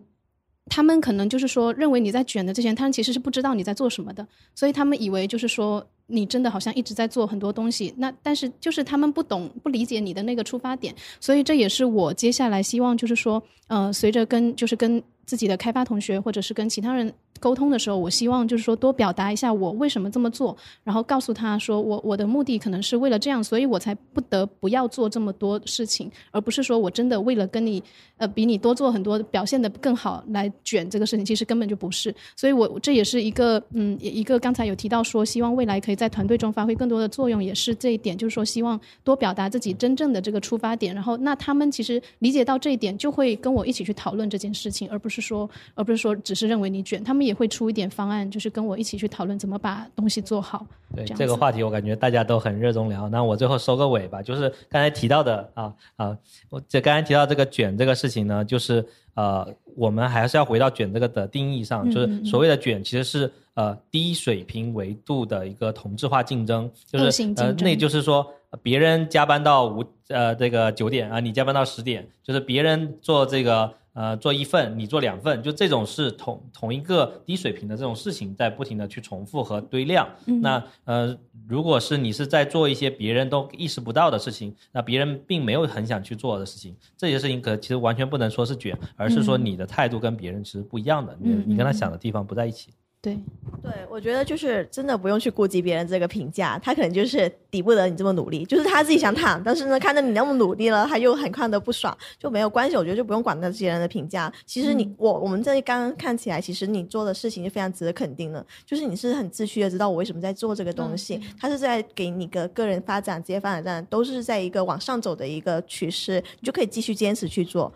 [0.70, 7.92] 他们可能就是说，认为你在卷的这些，他们其实是不知道你在做什么的，所以他们以为就是说你真的好像一直在做很多东西。
[7.98, 17.12] 那但是就是他们不懂、不理解你的那个出发点，所以这也是我接下来希望就是说，呃，随着跟就是跟自己的开发同学或者是跟其他人
[17.44, 27.82] 沟通的时候，我希望就是说多表达一下我为什么这么做，然后告诉他说我我的目的可能是为了这样，所以我才不得不要做这么多事情，而不是说我真的为了跟你
[28.16, 32.14] 呃比你多做很多，表现的更好来卷这个事情，其实根本就不是。
[32.34, 50.66] 所以我这也是一个嗯一个刚才有提到说，希望未来可以在团队中发挥更多的作用，也是这一点，就是说希望多表达自己真正的这个出发点，然后那他们其实理解到这一点，就会跟我一起去讨论这件事情，而不是说而不是说只是认为你卷，他们也会出一点方案，就是跟我一起去讨论怎么把东西做好。
[50.94, 53.08] 对这这个话题，我感觉大家都很热衷聊。
[53.08, 56.16] 那我最后收个尾吧，就是刚才提到的啊啊，
[56.48, 73.72] 我这刚才提到这个卷这个事情呢，就是呃，我们还是要回到卷这个的定义上，就是所谓的卷其实是呃低水平维度的一个同质化竞争，就是呃，那就是说呃别人加班到五呃这个九点啊，你加班到十点，就是别人做这个。
[73.94, 80.06] 呃，做一份，你做两份，就这种是同同一个低水平的这种事情，在不停的去重复和堆量。
[80.26, 81.16] 嗯那呃，
[81.48, 92.74] 如果是你是在做一些别人都意识不到的事情，那别人并没有很想去做的事情，这些事情可其实完全不能说是卷，而是说嗯你的态度跟别人其实不一样的，你嗯你跟他嗯想的地方不在一起。
[93.04, 93.18] 对，
[93.62, 102.78] 对，我觉得就是真的不用去顾及别人这个评价，他可能就是抵不得你这么努力，就是他自己想躺，但是呢，看到你那么努力了，他又很看的不爽，就没有关系。
[102.78, 104.32] 我觉得就不用管那些人的评价。
[104.46, 117.70] 其实你、我我们这刚刚看起来，其实你做的事情是非常值得肯定的，就是你是很自驱的知道我为什么在做这个东西，嗯他是在给你个个人发展、职业发展上都是在一个往上走的一个趋势，你就可以继续坚持去做。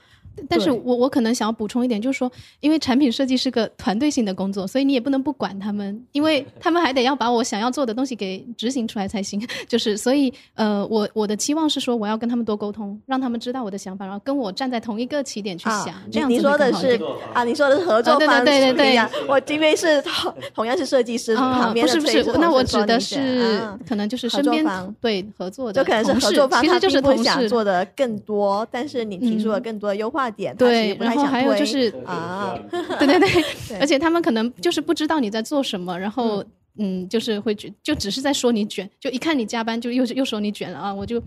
[0.48, 2.30] 但是我我可能想要补充一点，就是说，
[2.60, 9.40] 因为产品设计是个团队性的工作，所以你也不能不管他们，因为他们还得要把我想要做的东西给执行出来才行。
[9.66, 17.00] 就是所以，呃，我我的期望是说，我要跟他们多沟通，让他们知道我的想法，然后跟我站在同一个起点去想，啊，这样你你说的是
[17.32, 27.24] 啊，你说的是合作啊对对方对对对我因为是同同样是设计师，啊，旁边不是不是那我指的是啊可能就是身边作方对合作的就可能是合作方，他其实就是同事。
[27.24, 32.58] 想做的更多，但是你提出了嗯更多的优化点，对然后还有就是啊，
[32.98, 33.28] 对对对，
[33.68, 33.78] 对。
[33.78, 36.44] 而且他们可能就是不知道你在做什么，然后
[36.78, 41.22] 嗯就是会觉就只是在说你卷，就一看你加班就又又说你卷了啊，我就。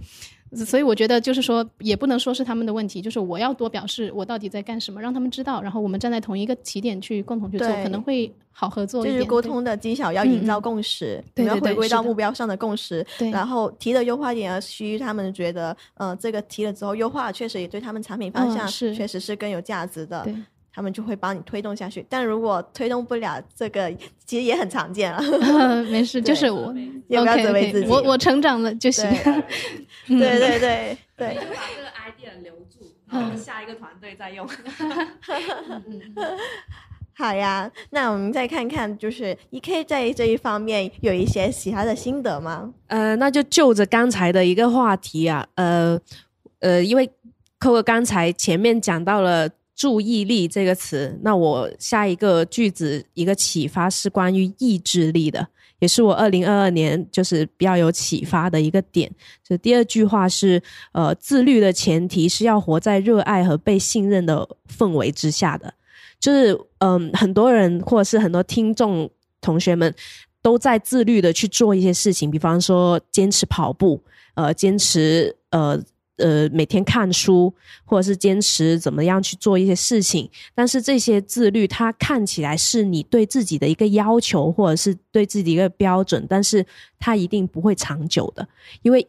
[0.54, 9.16] 所以我觉得就是说，也不能说是他们的问题，就是我要多表示我到底在干什么，让他们知道，然后我们站在同一个起点去共同去做，可能会好合作一点。
[9.16, 10.62] 就是沟通的技巧要营造嗯嗯。
[10.62, 20.36] 共识，对你要回归到目标上的共识，对然后提的优化点要需他们觉得，呃，这个提了之后优化确实也对他们产品方向确实是更有价值的，对
[20.74, 22.06] 他们就会帮你推动下去。
[22.10, 23.92] 但如果推动不了，这个
[24.26, 25.20] 其实也很常见了。
[25.20, 26.74] 对，没事，就是我
[27.08, 29.10] 也不要责备自己我我成长了就行。
[30.08, 34.48] 对对对 对对，就把这个 idea 留住，然后下一个团队再用。
[37.14, 37.70] 好呀。
[37.92, 42.74] 那我们再看看，就是 E K 在这一方面有一些其他的心得吗？
[42.88, 46.00] 呃，那就就着刚才的一个话题啊，呃
[46.60, 47.06] 呃，因为
[47.60, 55.48] 扣扣刚才前面讲到了注意力这个词，那我下一个句子一个启发是关于意志力的，
[55.80, 59.12] 也是我二零二二年就是比较有启发的一个点。
[59.44, 60.62] 就第二句话是，
[60.92, 65.74] 呃，自律的前提是要活在热爱和被信任的氛围之下的。
[66.20, 69.10] 就是嗯，很多人或者是很多听众
[69.42, 69.92] 同学们
[70.44, 74.00] 都在自律的去做一些事情，比方说坚持跑步，
[74.36, 75.82] 呃，坚持呃
[76.18, 77.54] 呃每天看书，
[77.86, 80.30] 或者是坚持怎么样去做一些事情。
[80.54, 86.66] 但是这些自律，它看起来是你对自己的一个要求，或者是对自己的一个标准，但是
[87.00, 88.48] 它一定不会长久的，
[88.82, 89.06] 因为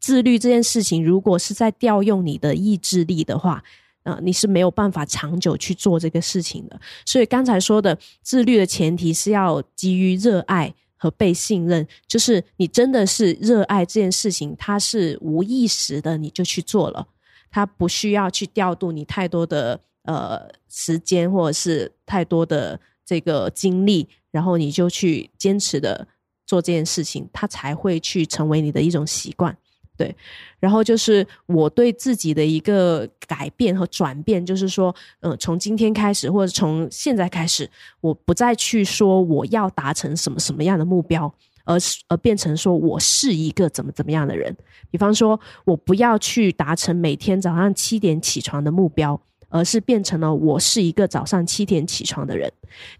[0.00, 3.62] 自律这件事情，如果是在调用你的意志力的话，
[4.02, 6.78] 呃，你是没有办法长久去做这个事情的。
[7.06, 10.74] 所以刚才说的自律的前提是要基于热爱
[11.04, 17.06] 和被信任，就是你真的是热爱这件事情，它是无意识的你就去做了，
[17.50, 26.08] 它不需要去调度你太多的呃时间或者是太多的这个精力，然后你就去坚持的
[26.46, 29.54] 做这件事情，它才会去成为你的一种习惯。
[29.96, 30.14] 对，
[30.58, 37.70] 然后就是我对自己的一个改变和转变，就是说，嗯、从今天开始，或者从现在开始，
[38.00, 41.32] 我不再去说我要达成什么什么样的目标，
[41.64, 44.52] 而是而变成说我是一个怎么怎么样的人。
[44.90, 52.52] 比方说，我不要去达成每天早上七点起床的目标，而是变成了我是一个早上七点起床的人。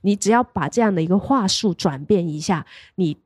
[0.02, 2.64] 你只要把这样的一个话术转变一下，
[2.94, 3.16] 你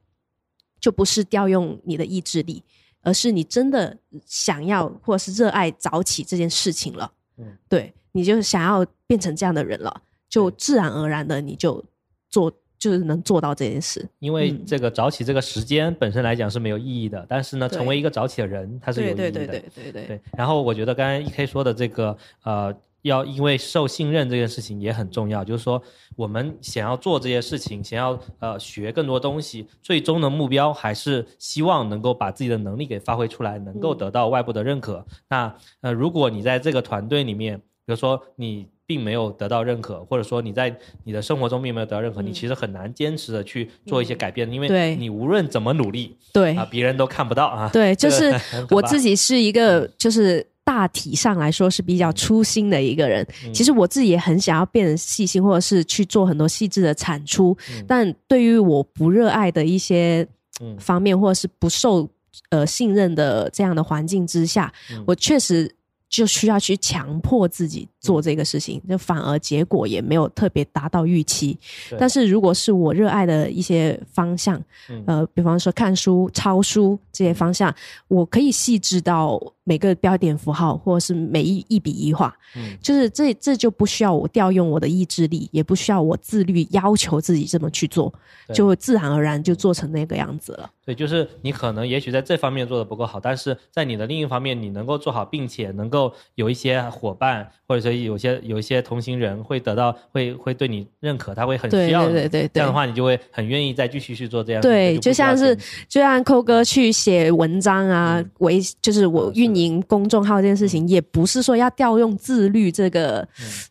[0.80, 2.62] 就不是调用你的意志力。
[3.08, 3.96] 而是你真的
[4.26, 11.82] 想要或者是热爱早起这件事情了，嗯对，你就是想要变成这样的人了，就自然而然的你就
[12.28, 14.06] 做，就是能做到这件事。
[14.18, 19.30] 因为嗯这个早起这个时间本身来讲是没有意义的，但是呢，成为一个早起的人，它是有意义的。
[19.30, 22.74] 对对对对，然后我觉得刚才一 K 说的这个呃，
[23.08, 25.82] 要因为受信任这件事情也很重要，就是说
[26.14, 35.04] 我们想要做这些事情，想要呃学更多东西，最终的目标还是希望能够把自己的能力给发挥出来，能够得到外部的认可。
[35.28, 38.68] 那呃，如果你在这个团队里面，比如说你。
[38.88, 47.68] 并没有得到认可，或者说你在你的生活中并没有得到认可，你其实很难坚持的去做一些改变，因为你无论怎么努力对啊，别人都看不到啊。
[47.70, 48.34] 对，就是
[48.72, 53.26] 我自己是一个，就是大体上来说是比较粗心的一个人。
[53.46, 53.54] 嗯。
[53.54, 57.82] 其实我自己也很想要变得细心，或者是去做很多细致的产出，嗯。
[57.88, 60.28] 但对于我不热爱的一些
[60.60, 60.76] 嗯。
[60.78, 62.06] 方面，或者是不受
[62.50, 65.02] 呃信任的这样的环境之下，嗯。
[65.06, 65.74] 我确实
[66.08, 71.58] 就需要去强迫自己做这个事情，就反而结果也没有特别达到预期。
[71.98, 75.04] 但是如果是我热爱的一些方向，嗯。
[75.06, 77.74] 呃，比方说看书、抄书这些方向，
[78.08, 82.76] 我可以细致到每个标点符号，或者是每一一笔一画，嗯。
[82.82, 88.12] 就是这这就不需要我调用我的意志力，也不需要我自律要求自己这么去做，
[88.54, 90.70] 就自然而然就做成那个样子了。
[90.84, 104.62] 对，就是你可能也许在这方面做的不够好，但是在你的另一方面，你能够做好，并且能够够有一些伙伴，或者说有些有一些同行人会得到会会对你认可，他会很需要你，对对对对这样的话你就会很愿意再继续去做这样。
[104.62, 105.56] 对，就像是
[105.88, 113.26] 就像扣哥去写文章啊，嗯为就是我运营公众号这件事情，也不是说要调用自律这个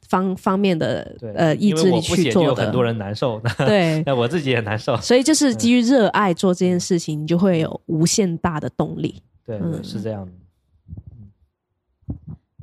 [0.09, 2.47] 方方面的呃意志力去做的。
[2.49, 4.95] 有很多人难受， 对，那我自己也难受。
[4.97, 9.21] 所以就是基于热爱做这件事情，你就会有无限大的动力。
[9.45, 10.31] 对是这样的。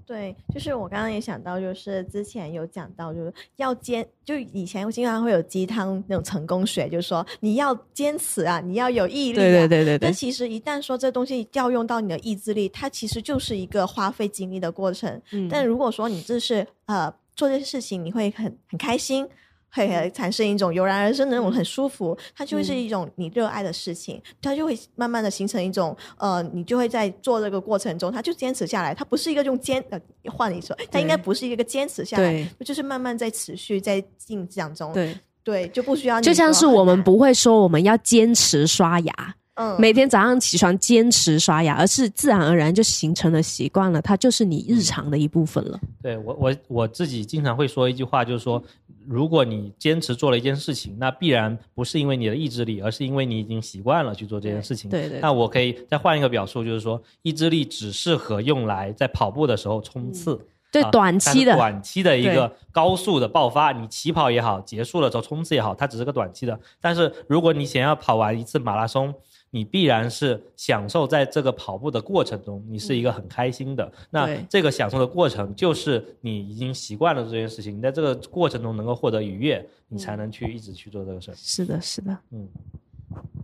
[0.07, 9.43] 对，就是我刚刚也想到，就是之前有讲到，就是要坚，就以前我经常会有鸡汤那种成功学，就是说你要坚持啊，你要有毅力、啊。
[9.43, 15.21] 对对对对对，但其实一旦说这东西调用到你的意志力，它其实就是一个花费精力的过程。
[15.33, 19.27] 嗯但如果说你这是呃做这些事情，你会很很开心，
[19.75, 22.79] 会呃产生一种油然而生的那种很舒服，它就会是嗯。
[22.85, 30.01] 一种你热爱的事情，它就会慢慢的形成一种呃，你就会在做这个过程中，它就坚持下来，它不是一个用坚呃
[30.31, 45.79] 换你说，它应该不是一个坚持下来，就是慢慢在持续在进展中，对，对，就不需要你就像是我们不会说我们要坚持刷牙，嗯每天早上起床坚持刷牙，而是自然而然就形成了习惯了，它就是你日常的一部分了。
[46.03, 48.61] 对我我我自己经常会说一句话，就是说，
[49.07, 54.91] 如果你坚持做了一件事情，那必然不是因为你的意志力，而是因为你已经习惯了去做这件事情。
[54.91, 60.41] 对对那我可以再换一个表述，就是说，意志力只适合用来在跑步的时候冲刺。
[60.73, 66.59] 对啊短期的短期的一个高速的爆发，你起跑也好，结束了之后冲刺也好，它只是个短期的。
[66.81, 69.15] 但是如果你想要跑完一次马拉松，
[69.55, 73.93] 你必然是享受在这个跑步的过程中，你是一个很开心的。
[74.11, 81.35] 那这个享受的过程，就是你已经习惯了这件事情，你在这个过程中能够获得愉悦，你才能去一直去做这个事儿。
[81.37, 82.49] 是的，是的，嗯，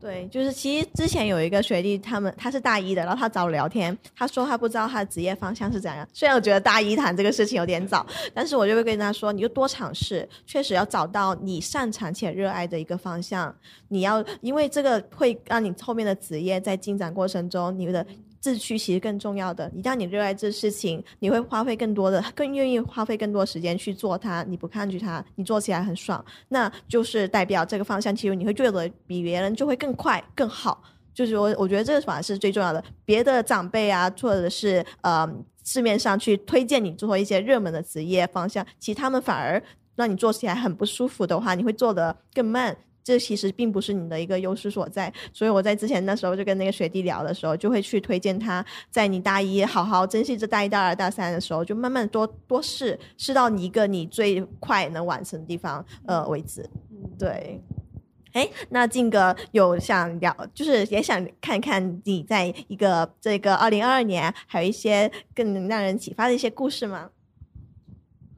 [0.00, 6.08] 对，就是其实之前有一个学弟，他们他是大一的，然后他找我聊天，他说他不知道他的职业方向是怎样。
[6.12, 13.54] 虽然我觉得大一谈这个事情有点早，但是我就会跟他说，你就多尝试，确实要找到你擅长且热爱的一个方向。
[13.88, 18.06] 你要因为这个会让你后面的职业在进展过程中，你的
[18.40, 19.70] 志趣其实更重要的。
[19.74, 24.42] 一旦你热爱这事情，你会花费更多的，更愿意花费更多时间去做它。
[24.44, 30.82] 你不抗拒它，你做起来很爽，那就是代表这个方向，其实你会做的比别人就会更快更好。
[31.12, 32.82] 就是我我觉得这个反而是最重要的。
[33.04, 35.28] 别的长辈啊，或者是呃
[35.64, 39.62] 市面上去推荐你做一些热门的职业方向，其实他们反而
[39.96, 42.74] 让你做起来很不舒服的话，你会做得更慢。
[43.02, 56.68] 这其实并不是你的一个优势所在，所以我在之前那时候就跟那个学弟聊的时候，就会去推荐他在你大一好好珍惜这大一、大二、大三的时候，就慢慢多多试，试到你一个你最快能完成的地方呃为止。
[57.18, 57.60] 对，
[58.32, 67.10] 哎，那静哥有想聊，就是也想看看你在一个这个二零二二年，还有一些更能让人启发的一些故事吗？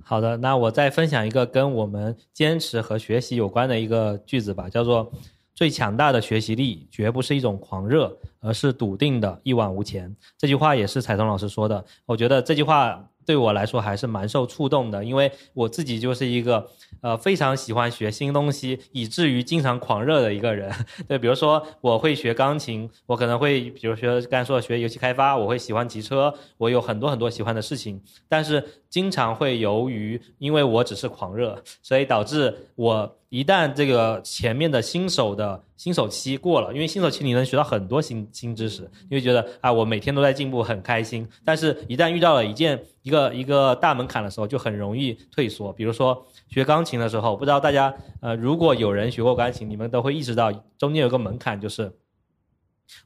[0.05, 5.11] 好的，那我再分享一个跟我们坚持和学习有关的一个句子吧，叫做
[5.55, 10.15] “最强大的学习力绝不是一种狂热，而是笃定的一往无前”。
[10.37, 16.69] 这句话也是彩松老师说的，我觉得这句话对我来说还是蛮受触动的，因为我自己就是一个
[17.03, 20.73] 呃非常喜欢学新东西，以至于经常狂热的一个人。
[21.07, 41.27] 对，比如说我会学钢琴，我可能会比如说刚才说的学游戏开发，我会喜欢骑车，我有很多很多喜欢的事情，但是经常会由于因为我只是狂热，所以导致我一旦这个前面的新手的新手期过了，因为新手期你能学到很多新新知识，你会觉得啊我每天都在进步，很开心。
[41.45, 45.73] 但是一旦遇到了一件一个一个大门槛的时候，就很容易退缩。
[45.73, 51.91] 比如说学钢琴的时候，不知道大家呃如果有人学过钢琴，你们都会意识到中间有个门槛，就是。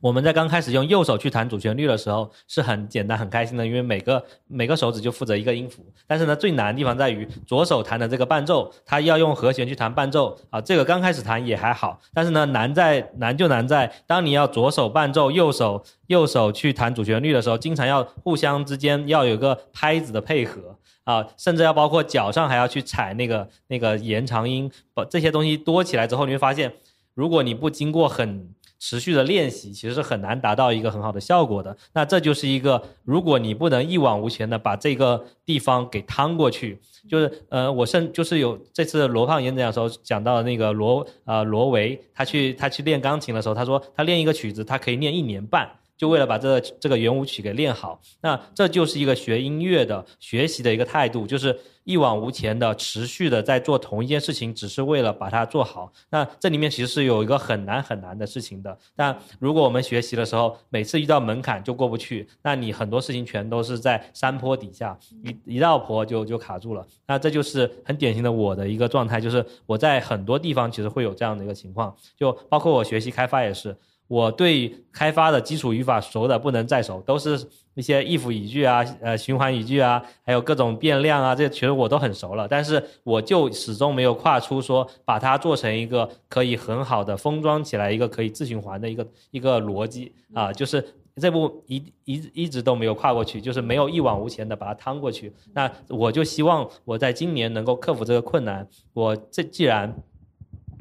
[0.01, 5.84] 我们在刚开始用右手去弹主旋律的时候是很简单很开心的，因为每个每个手指就负责一个音符。
[6.09, 10.61] 但是呢，最难的地方在于左手弹的这个伴奏，它要用和弦去弹伴奏啊。
[10.61, 20.76] 这个刚开始弹也还好，但是呢，难在难就难在当你要左手伴奏，右手右手去弹主旋律的时候，经常要互相之间要有个拍子的配合。
[21.07, 26.73] 啊，甚至要包括脚上还要去踩那个那个延长音，把这些东西多起来之后，你会发现，
[27.15, 31.77] 如果你不经过很持续的练习，其实是很难达到一个很好的效果的。
[31.95, 36.79] 那这就是一个，如果你不能一往无前的把这个地方给趟过去，
[37.09, 45.71] 就是呃，我甚就是有这次罗胖演讲的时候讲到那个罗呃罗维，他去他去练钢琴的时候，他说他练一个曲子，他可以练一年半。
[45.97, 48.01] 就为了把这个这个圆舞曲给练好。
[48.20, 55.92] 那这就是一个学音乐的学习的一个态度，就是一往无前的、持续的在做同一件事情，只是为了把它做好。
[56.11, 58.76] 那这里面其实是有一个很难很难的事情的。
[58.94, 66.86] 但如果我们学习的时候，每次遇到门槛就过不去，那你很多事情全都是在山坡底下，一一道坡就就卡住了。
[67.07, 73.76] 那这就是很典型的我的一个状态，就是我在很多地方其实会有这样的一个情况，就包括我学习开发也是。
[74.09, 82.47] 我对开发的基础语法熟的不能再熟，都是一些 if 语句啊、呃循环语句啊，还有各种变量啊，这些其实我都很熟了。
[82.49, 90.83] 但是我就始终没有跨出说把它做成一个可以很好的封装起来一个可以自循环的一个一个逻辑啊，就是
[91.17, 95.33] 这步一一一直都没有跨过去，就是没有一往无前的把它趟过去。
[95.55, 98.69] 那我就希望我在今年能够克服这个困难。
[98.93, 99.95] 我这既然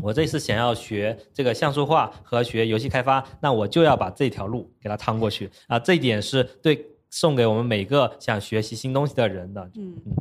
[0.02, 5.80] 我这次想要学这个像素化和学游戏开发，那我就要把这条路给它趟过去啊！
[5.80, 9.70] 这一点是对送给我们每个想学习新东西的人的。
[9.76, 10.14] 嗯嗯，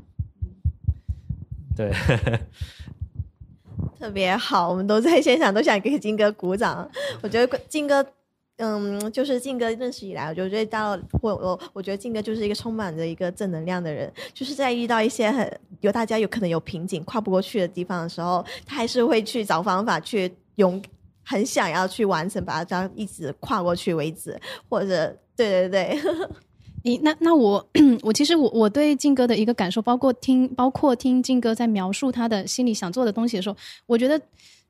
[1.76, 1.92] 对，
[3.98, 6.90] 特别好，我们都在现场，都想给金哥鼓掌。
[7.22, 8.06] 我觉得金哥。
[8.58, 20.80] 嗯，就是静哥认识以来，我就觉得到我我我觉得静哥就是一个充满着一个正能量的人，就是在遇到一些很有大家有可能有瓶颈跨不过去的地方的时候，他还是会去找方法去勇，
[21.24, 25.98] 很想要去完成，把它这样一直跨过去为止，或者对对对。
[26.84, 27.68] 你， 那那我
[28.02, 34.20] 我其实我我对静哥的一个感受，包括听包括听静哥在描述他的心里想做的东西的时候，我觉得。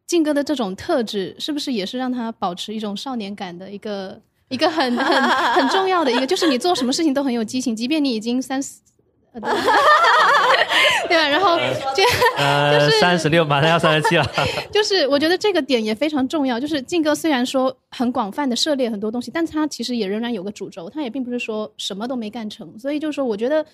[0.06, 5.22] 靖哥的这种特质，是不是也是让他保持一种少年感的一个一个很很
[5.54, 6.26] 很重要的一个？
[6.26, 8.80] 就是你做什么事情都很有激情，即便你已经三十，
[9.32, 11.28] 对吧？
[11.28, 11.58] 然后
[11.96, 12.02] 就
[12.78, 14.26] 就是三十六，马上要三十七了。
[14.70, 16.60] 就是我觉得这个点也非常重要。
[16.60, 22.78] 就是靖哥虽然说很广泛的涉猎很多东西，但他其实也仍然有个主轴，他也并不是说什么都没干成。
[22.78, 23.64] 所以就是说，我觉得。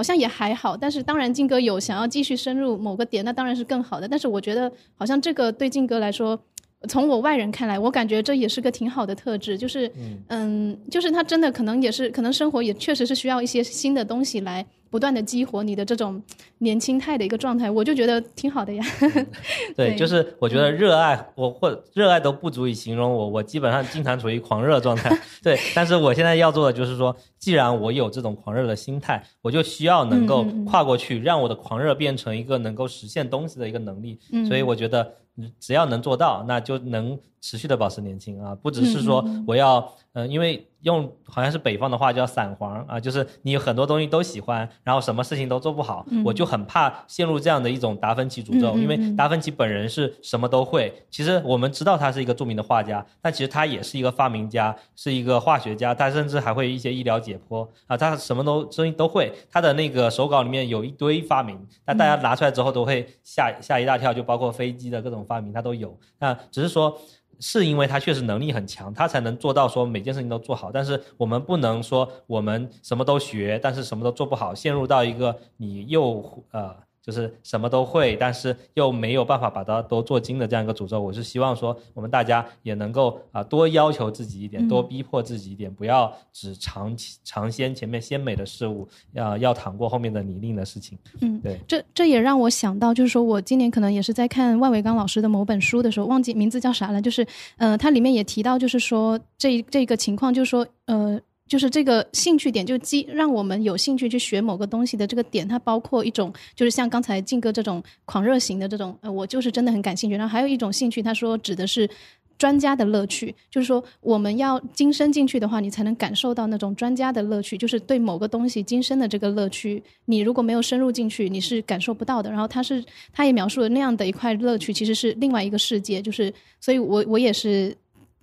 [0.00, 4.08] 好像也还好，但是当然静哥有想要继续深入某个点，那当然是更好的。
[4.08, 6.40] 但是我觉得好像这个对静哥来说，
[6.88, 9.92] 从我外人看来，我感觉这也是个挺好的特质，就是
[10.28, 14.64] 嗯，就是他真的可能也是，可能生活也确实是需要一些新的东西来。
[14.90, 16.20] 不断的激活你的这种
[16.58, 18.84] 年轻态的一个状态，我就觉得挺好的呀。
[19.76, 25.16] 对，就是我觉得热爱我或热爱都不足以形容我，我基本上经常处于狂热状态。
[25.42, 34.18] 对，但是我现在要做的就是说，既然我有这种狂热的心态，我就需要能够跨过去，让我的狂热变成一个能够实现东西的一个能力。
[34.48, 35.14] 所以我觉得。
[35.58, 38.54] 只要能做到，那就能持续的保持年轻啊！
[38.56, 48.76] 不只是说我要，嗯，因为用好像是北方的话叫散黄啊，就是你有很多东西都喜欢，然后什么事情都做不好，我就很怕陷入这样的一种达芬奇诅咒。
[48.76, 59.32] 因为达芬奇本人是什么都会，其实我们知道他是一个著名的画家，但其实他也是一个发明家，是一个化学家，他甚至还会一些医疗解剖啊，他什么都东西都会。
[59.50, 65.20] 他的那个手稿里面有一堆发明，那大家拿出来之后都会吓吓一大跳，就包括飞机的各种。
[65.30, 66.98] 发明他都有，那只是说，
[67.40, 70.70] 是因为他确实能力很强，他才能做到说每件事情都做好。
[70.70, 76.76] 但是我们不能说我们什么都学，但是什么都做不好，陷入到一个你又呃。
[77.10, 81.00] 就是什么都会，但是又没有办法把它都做精的这样一个诅咒。
[81.00, 90.96] 我是希望说，我们大家也能够啊多要求自己一点，多逼迫自己一点，不要只尝尝鲜前面鲜美的事物，要要淌过后面的泥泞的事情。
[91.20, 91.58] 嗯，对。
[91.66, 97.02] 这这也让我想到，就是说我今年可能也是在看万维刚老师的某本书的时候，忘记名字叫啥了。
[97.02, 101.20] 就是呃，它里面也提到，就是说这这个情况，就是说呃。
[101.50, 110.14] 就是这个兴趣点，就激让我们有兴趣去学某个东西的这个点，它包括一种，就是像刚才静哥这种狂热型的这种，呃，我就是真的很感兴趣。
[110.14, 111.90] 然后还有一种兴趣，他说指的是
[112.38, 119.82] 专家的乐趣，就是说我们要精深进去的话，你才能感受到那种专家的乐趣，就是对某个东西精深的这个乐趣。
[120.04, 122.30] 你如果没有深入进去，你是感受不到的。
[122.30, 126.00] 然后他是他也描述了那样的一块乐趣，其实是另外一个世界。
[126.00, 127.76] 就是所以，我我也是。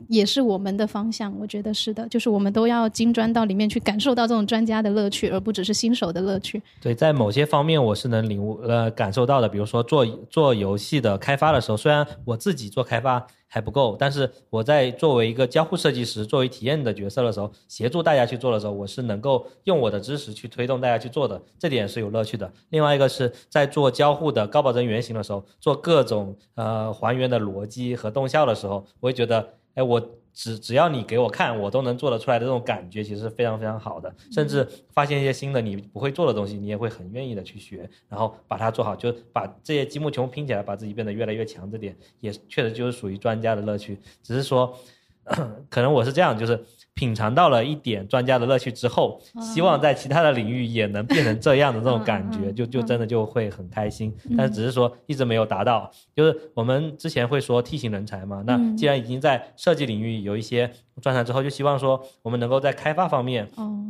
[0.08, 6.62] 也是我们的方向，我觉得是的，就是我们都要精专到里面去感受到这种专家的乐趣，而不只是新手的乐趣。
[6.80, 22.52] 对，在某些方面我是能领悟呃感受到的，比如说做做游戏的开发的时候，虽然我自己做开发还不够，但是我在作为一个交互设计师、作为体验的角色的时候，协助大家去做的时候，我是能够用我的知识去推动大家去做的，这点是有乐趣的。
[22.70, 29.48] 另外一个是在做交互的高保真原型的时候，做各种呃还原的逻辑和动效的时候，我会觉得。
[29.78, 30.02] 哎，我
[30.34, 34.12] 只只要你给我看，我都能做得出来的这种感觉，其实是非常非常好的。
[34.32, 41.70] 甚至发现一些新的你不会做的东西，你也会很愿意的去学，然后把它做好，就把这些积木全部拼起来，把自己变得越来越强。
[41.70, 44.00] 这点也确实就是属于专家的乐趣。
[44.24, 44.76] 只是说，
[45.70, 46.60] 可能我是这样，就是
[46.98, 54.12] 品尝到了一点专家的乐趣之后，希望在其他的领域也能变成这样的这种感觉，就就真的就会很开心。
[54.36, 58.76] 但是只是说一直没有达到，就是我们之前会说 T 型人才嘛，那嗯。
[58.76, 63.86] 既然已经在设计领域有一些专长之后，就希望说我们能够在开发方面哦，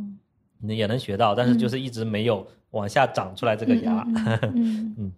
[0.66, 4.04] 也能学到，但是就是一直没有往下长出来这个芽。
[4.06, 4.94] 嗯嗯。
[4.98, 5.12] 嗯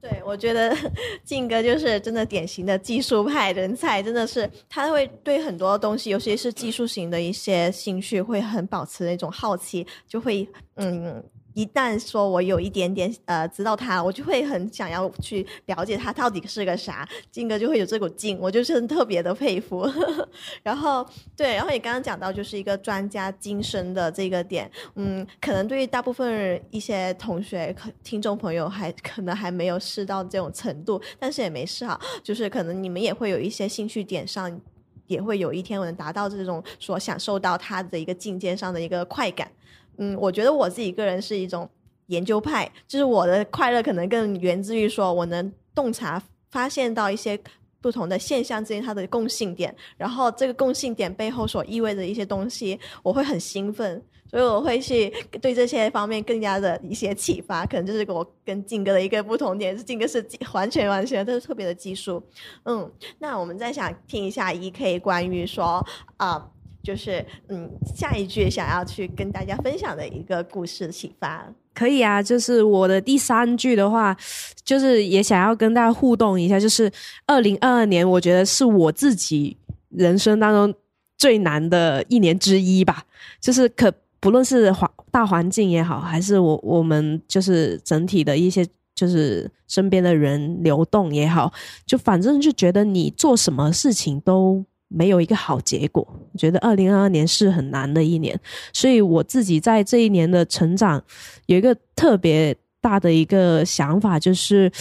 [0.00, 0.76] 对，我觉得
[1.24, 11.22] 靖哥就是真的典型的技术派人才，真的是他会对很多东西，尤其是技术型的一些兴趣，会很保持那种好奇，就会嗯。
[11.58, 17.06] 一旦说我有一点点呃知道他，我就会很想要去了解他到底是个啥。
[17.32, 19.84] 靖哥就会有这股劲，我就是特别的佩服。
[20.62, 21.04] 然后
[21.36, 34.60] 对，然后你刚刚讲到就是一个专家精神的这个点，嗯，可能对于大部分一些同学、可听众朋友还可能还没有试到这种程度，但是也没事哈，就是可能你们也会有一些兴趣点上。
[35.08, 39.50] 也会有一天我能达到这种所享受到他的一个境界上的一个快感，
[39.98, 41.68] 嗯，我觉得我自己个人是一种
[42.06, 47.38] 研究派，就是我的快乐可能更源自于说我能洞察、发现到一些
[47.80, 55.08] 不同的现象之间它的共性点，然后这个共性点背后所意味着一些东西，我会很兴奋，所以我会去
[55.40, 62.22] 对这些方面更加的一些启发，可能就是我跟靖哥的一个不同点，是靖哥是完全完全都是特别的技术，
[62.64, 65.84] 嗯，那我们再想听一下 E K 关于说
[66.16, 66.50] 啊。
[66.88, 71.46] 就是嗯，下一句想要去跟大家分享的一个故事启发。
[71.74, 74.16] 可以啊，就是我的第三句的话，
[74.64, 76.90] 就是也想要跟大家互动一下，就是
[77.26, 79.54] 二零二二年，我觉得是我自己
[79.90, 80.74] 人生当中
[81.18, 83.04] 最难的一年之一吧。
[83.38, 91.52] 就是可不论是环大环境也好，还是我我们就是整体的一些就是身边的人流动也好，
[91.84, 94.64] 就反正就觉得你做什么事情都。
[94.88, 98.38] 没有一个好结果，觉得二零二二年是很难的一年，
[98.72, 101.02] 所以我自己在这一年的成长
[101.46, 104.72] 有一个特别大的一个想法，就是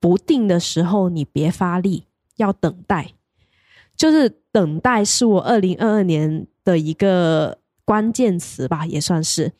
[0.00, 2.04] 不定的时候你别发力，
[2.36, 3.12] 要等待。
[3.96, 9.52] 就是等待是我二零二二年的一个关键词吧，也算是。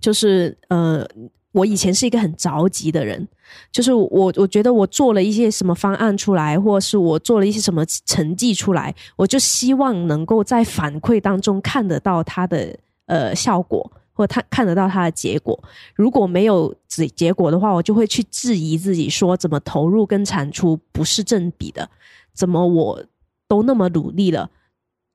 [0.00, 1.06] 就是呃，
[1.52, 3.28] 我以前是一个很着急的人，
[3.70, 12.76] 就是我我觉得我做了一些什么方案出来，或是我做了一些什么成绩出来，我就希望能够在反馈当中看得到它的
[13.06, 15.62] 呃效果，或他看得到它的结果。
[15.94, 21.88] 如果没有结结果的话，我就会去质疑自己，说怎么投入跟产出不是正比的，
[22.32, 23.04] 怎么我
[23.46, 24.48] 都那么努力了，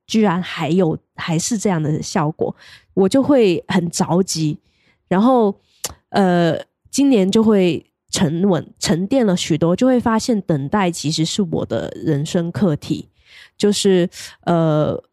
[0.06, 2.56] 居然还有还是这样的效果，
[2.94, 4.60] 我就会很着急。
[5.08, 5.58] 然后，
[6.10, 6.58] 呃，
[6.90, 13.10] 今年就会沉稳、沉淀了许多，就会发现等待其实是我的人生课题。
[13.58, 14.10] 就是，
[14.46, 15.04] 呃，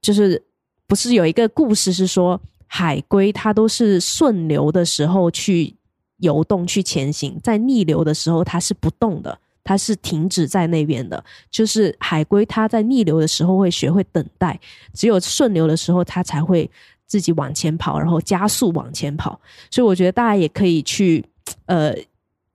[0.00, 0.42] 就是
[0.86, 5.76] 不是有一个故事是说，海龟它都是顺流的时候去
[6.16, 11.22] 游动、去前行，在逆流的时候它是不动的，它是停止在那边的。
[11.50, 14.58] 就是海龟它在逆流的时候会学会等待，
[14.94, 16.70] 只有顺流的时候它才会。
[17.12, 19.38] 自己往前跑，然后加速往前跑，
[19.70, 21.22] 所以我觉得大家也可以去
[21.66, 21.94] 呃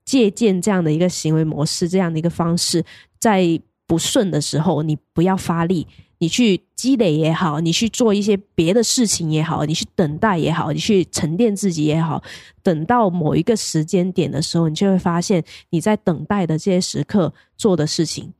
[0.03, 2.83] 借鉴这样的一个行为模式，这样的一个方式，
[3.19, 5.85] 在不顺的时候，你不要发力，
[6.17, 12.23] 你去积累也好，你去做一些别的事情也好，你去等待也好，你去沉淀自己也好，
[12.63, 18.33] 等到某一个时间点的时候，你就会发现你在等待的这些时刻做的事情，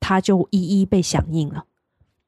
[0.00, 1.64] 它就一一被响应了。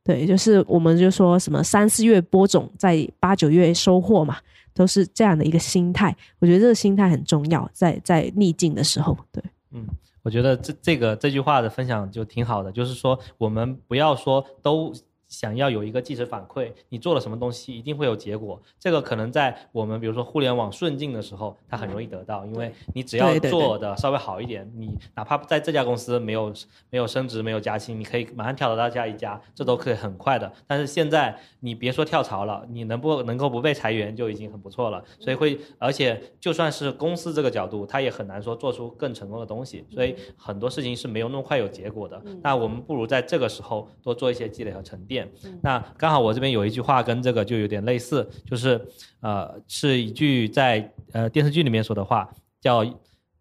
[0.04, 4.36] 对，就是我们就说什么三四月播种，在八九月收获嘛，
[4.74, 6.14] 都是这样的一个心态。
[6.40, 9.42] 我觉得这个心态很重要，在在逆境的时候，对，
[9.72, 9.86] 嗯，
[10.22, 14.92] 我觉得这这个这句话的分享就挺好的，就是说我们不要说都
[15.34, 18.60] 想要有一个即时反馈，你做了什么东西一定会有结果。
[18.78, 26.52] 这个可能在我们比如说互联网顺境的时候，它很容易得到，因为你只要做的稍微好一点，你哪怕在这家公司没有
[26.88, 30.50] 没有升职、没有加薪，你可以马上跳槽到下一家，这都可以很快的。
[30.68, 35.02] 但是现在你别说跳槽了，你能不能够不被裁员就已经很不错了。
[35.18, 39.84] 所以会，而且就算是公司这个角度，它也很难说做出更成功的东西。
[39.90, 42.22] 所以很多事情是没有那么快有结果的。
[42.42, 45.23] 那我们不如在这个时候多做一些积累和沉淀。
[45.61, 48.79] 那刚好我这边有一句话跟这个就有点类似，就是
[49.21, 52.29] 呃是一句在呃电视剧里面说的话，
[52.61, 52.85] 叫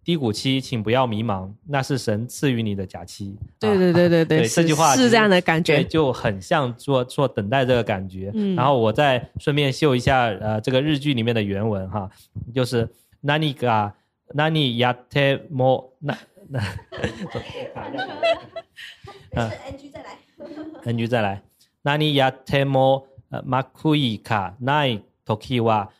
[0.04, 3.36] 低谷期请不要迷茫，那是神赐予你的假期。
[3.40, 5.88] 啊对对对对对是 这句话其实是这样的感对，觉。
[5.88, 8.30] 就很像做做等待这个感觉。
[8.34, 12.10] 嗯然后我再顺便秀一下呃这个日剧里面的原文哈，
[12.54, 12.88] 就是
[13.22, 13.92] 何が
[14.34, 16.16] 何やっても那
[16.48, 16.60] 那
[19.34, 20.16] 没事，NG 再来。
[20.84, 21.42] ，NG 再来。
[21.84, 23.06] 何やっても
[23.44, 25.90] まくいかない時は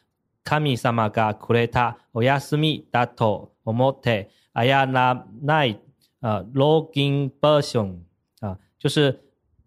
[0.43, 5.81] 神様がくれたお休みだと思ってやらない
[6.21, 7.99] 呃 login version
[8.41, 9.21] 啊，就是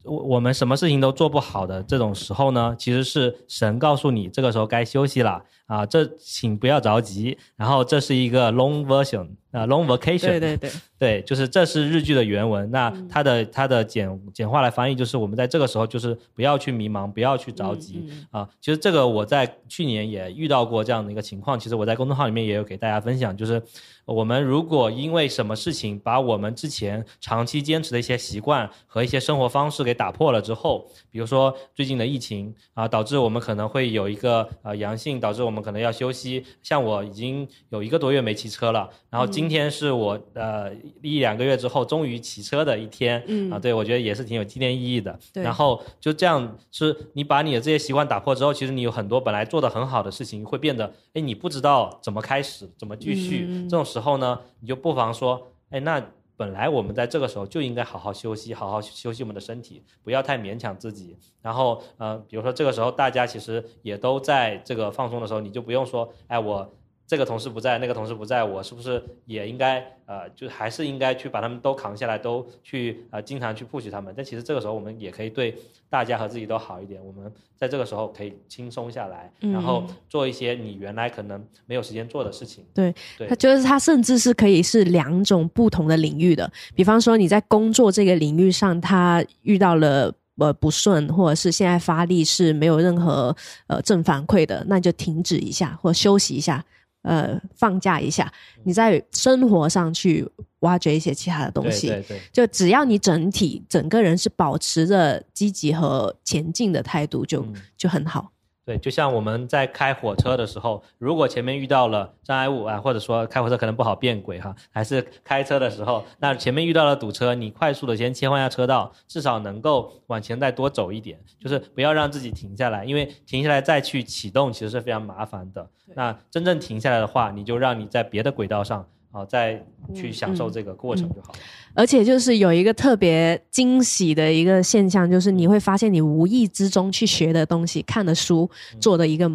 [0.04, 7.38] 我我们什么事情都做不好的这种时候呢，其实是神告诉你这个时候该休息了啊，这请不要着急。
[7.56, 10.27] 然后这是一个 long version 啊，long vacation。
[10.27, 12.71] 对对对， 对，就是这是日剧的原文。
[12.71, 18.47] 那它的它的简简化来翻译就是我们在这个时候就是不要去迷茫，不要去着急啊。
[18.61, 21.59] 其实这个我在去年也遇到过这样的一个情况。
[21.59, 23.63] 其实我在公众号里面也有给大家分享，就是
[24.05, 36.45] 我们如果因为什么事情把我们之前长期坚持的一些习惯和一些生活方式给打破了之后，比如说最近的疫情啊，导致我们可能会有一个呃阳性，导致我们可能要休息。
[36.63, 40.73] 像我已经有一个多月没骑车了，然后今天是我呃
[41.03, 45.19] 一两个月之后终于骑车的一天，嗯啊，对我觉得也是挺有纪念意义的。
[45.33, 53.47] 对然后就这样，是你把你的这些习惯打破之后，其实你有很多本来做的很好的事情会变得，哎，你不知道怎么开始，怎么继续。
[53.49, 56.03] 嗯这种时候呢，你就不妨说，哎，那
[56.37, 61.17] 本来我们在这个时候就应该好好休息，好好休息我们的身体，不要太勉强自己。
[61.41, 66.71] 然后，呃，比如说这个时候大家其实也都在这个放松的时候，你就不用说，哎，我
[67.07, 74.13] 这个同事不在，那个同事不在，我是不是也应该呃，就还是应该去把他们都扛下来，都去呃经常去 push 他们。
[74.17, 75.57] 但其实这个时候我们也可以对
[75.89, 82.65] 大家和自己都好一点，我们在这个时候可以轻松下来，然后做一些你原来可能没有时间做的事情。
[82.75, 86.51] 对，对它就是它甚至是可以是两种不同的领域的。
[86.75, 93.35] 比方说你在工作这个领域上，他遇到了呃不顺，或者是现在发力是没有任何
[93.69, 96.65] 呃正反馈的，那你就停止一下或休息一下，
[97.07, 98.31] 呃放假一下。
[98.65, 100.29] 你在生活上去
[100.61, 101.87] 挖掘一些其他的东西。
[101.87, 102.21] 对对对。
[102.33, 108.33] 就只要你整体整个人是保持着积极和前进的态度就，嗯就很好。
[108.67, 125.71] 对，就像我们在开火车的时候，如果前面遇到了障碍物啊，或者说开火车可能不好变轨哈，还是开车的时候，那前面遇到了堵车，你快速的先切换一下车道，至少能够往前再多走一点，就是不要让自己停下来，因为停下来再去启动其实是非常麻烦的。
[125.95, 128.85] 那真正停下来的话，你就让你在别的轨道上
[129.17, 129.65] 啊，再
[129.95, 131.39] 去享受这个过程就好了。
[131.73, 139.31] 而且就是有一个特别惊喜的一个现象，就是你会发现你无意之中去学的东西、看的书、做的一个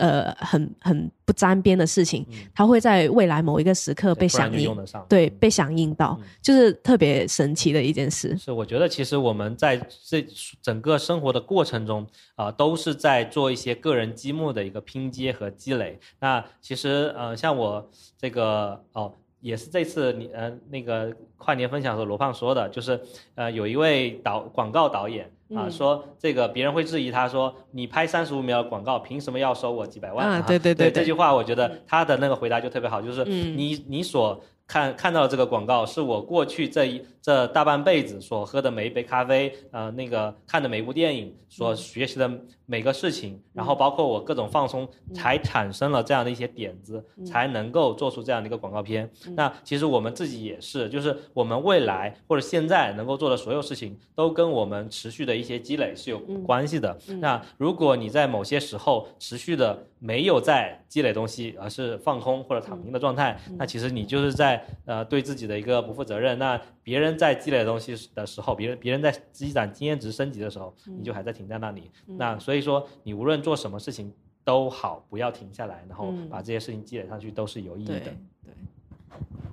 [0.00, 4.74] 呃很很不沾边的事情，它会在未来某一个时刻被响应
[5.08, 8.36] 对，嗯被响应到嗯，就是特别神奇的一件事。
[8.36, 10.26] 是，我觉得其实我们在这
[10.62, 15.98] 整个生活的过程中啊、都是在做一些个人积木的一个拼接和积累。
[16.18, 17.88] 那其实呃，像我
[18.18, 22.98] 这个哦，也是这次你呃那个跨年分享的时候，罗胖说的，就是
[23.34, 25.30] 呃有一位导广告导演。
[25.54, 25.70] 啊，嗯。
[25.70, 30.26] 说这个别人会质疑他说，你拍三十五秒的广告，凭什么要收我几百万？
[30.26, 30.92] 啊对对对对。
[30.92, 33.56] 这句话我觉得他的那个回答就特别好，就是嗯。
[33.56, 42.30] 你你所看看到的这个广告，是我过去这一这大半辈子所喝的每一杯咖啡，呃，那个看的每一部电影，所学习的
[42.66, 49.10] 每个事情，然后包括我各种放松，才产生了这样的一些点子，才能够做出这样的一个广告片。
[49.36, 56.96] 那其实我们自己也是，就是我们未来或者现在能够做的所有事情，都跟我们持续的一些积累是有关系的。
[57.18, 66.38] 那如果你在某些时候持续的没有在积累东西，而是放空或者躺平的状态，那其实你就是在呃对自己的一个不负责任。
[66.38, 71.90] 那别人在积累东西的时候，别人别人在积攒经验值升级的时候，你就还在停在那里。
[72.06, 74.12] 那所以说，你无论做什么事情
[74.44, 78.00] 都好，不要停下来，然后嗯把这些事情积累上去，都是有意义的。
[78.00, 78.54] 对对，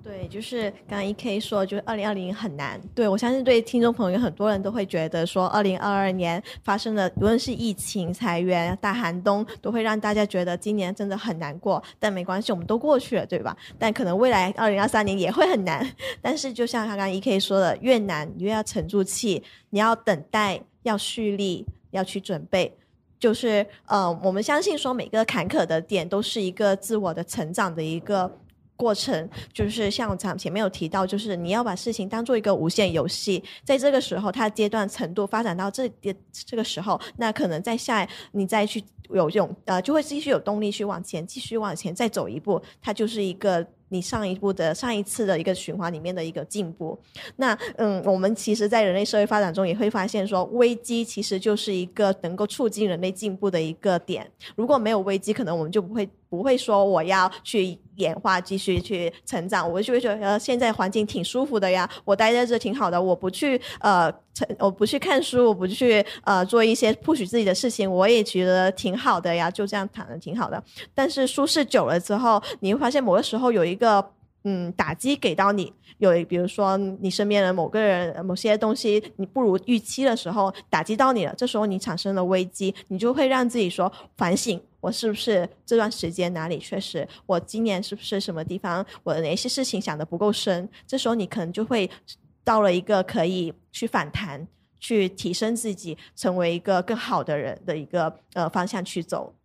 [0.04, 2.80] 对就是刚刚 E K 说，就是二零二零很难。
[2.96, 11.84] 对我相信，对听众朋友很多人都会觉得说，二零二二年发生的无论是疫情、裁员、大寒冬，都会让大家觉得今年真的很难过。
[12.00, 13.54] 但没关系，我们都过去了，对吧？
[13.78, 15.86] 但可能未来二零二三年也会很难。
[16.22, 22.78] 但是就像刚刚 E K 说的，越难你越要沉住气，你要等待，要蓄力，要去准备。
[23.20, 28.40] 就是呃，我们相信说每个坎坷的点都是一个自我的成长的一个
[28.78, 29.30] 过程。
[29.52, 35.92] 就是像我前前面有提到，就是你要把事情当做一个无限游戏，在这个时候，它阶段程度发展到这
[36.32, 43.68] 这个时候，那可能在下你再去有这种呃，就会继续有动力去往前，继续往前再走一步，它就是一个。
[43.90, 47.00] 你上一步的上一次的一个循环里面的一个进步，
[47.38, 54.30] 那嗯，我们其实，在人类社会发展中也会发现说，危机其实就是一个能够促进人类进步的一个点。
[54.58, 59.72] 如果没有危机，可能我们就不会不会说我要去演化，继续去成长。
[59.72, 63.00] 我就会觉得现在环境挺舒服的呀，我待在这挺好的。
[63.00, 64.12] 我不去呃，
[64.58, 70.64] 我不去看书，我不去呃做一些 push 自己的事情，我也觉得挺好的呀，就这样躺着挺好的。
[70.96, 74.04] 但是舒适久了之后，你会发现某个时候有一个。
[74.50, 90.70] 嗯，打击给到你有，比如说你身边的某个人、某些东西你不如预期的时候，打击到你了，这时候你产生了危机，你就会让自己说反省，我是不是这段时间哪里确实，我今年是不是什么地方我的哪些事情想的不够深？
[90.88, 91.90] 这时候你可能就会
[92.46, 94.48] 到了一个可以去反弹、
[94.80, 99.36] 去提升自己、成为一个更好的人的一个呃方向去走。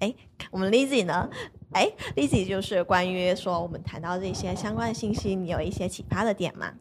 [0.00, 0.12] 哎，
[0.50, 1.30] 我们 Lizzy 呢？
[1.72, 6.72] 哎，Lizzy 就是关于说我们谈到这些相关的信息，你有一些启发的点吗？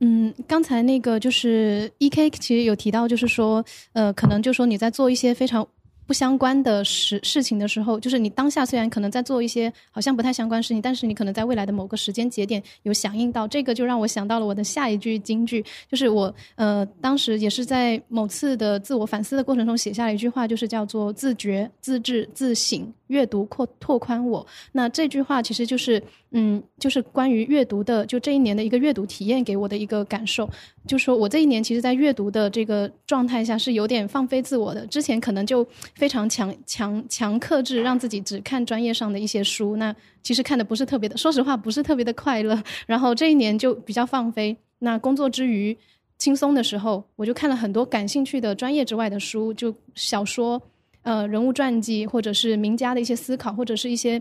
[0.00, 5.66] 嗯，刚才那个就是 E K 其实有提到，就是说，呃，可能就说你在做一些非常。
[6.06, 24.46] 不相关的事事情的时候，就是你当下虽然可能在做一些好像不太相关事情，但是你可能在未来的某个时间节点有响应到，这个就让我想到了我的下一句金句，就是我呃当时也是在某次的自我反思的过程中写下了一句话，就是叫做自觉、自治、自省，阅读扩拓宽我。
[24.72, 26.02] 那这句话其实就是
[26.32, 30.48] 嗯，就是关于阅读的，就这一年的一个阅读体验给我的一个感受。
[30.86, 34.86] 就说我这一年其实，在阅读的这个状态下是有点放飞自我的。
[34.86, 39.76] 之前可能就非常强强强克制，让自己只看专业上的一些书。
[39.76, 42.60] 那其实看的不是特别的，说实话不是特别的快乐。
[42.86, 44.56] 然后这一年就比较放飞。
[44.78, 45.76] 那工作之余
[46.18, 50.60] 轻松的时候，我就看了很多感兴趣的专业之外的书，就小说、
[51.06, 54.20] 呃人物传记，或者是名家的一些思考，或者是一些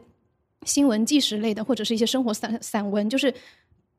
[0.64, 3.34] 新闻纪实类的，或者是一些生活散散文，就是。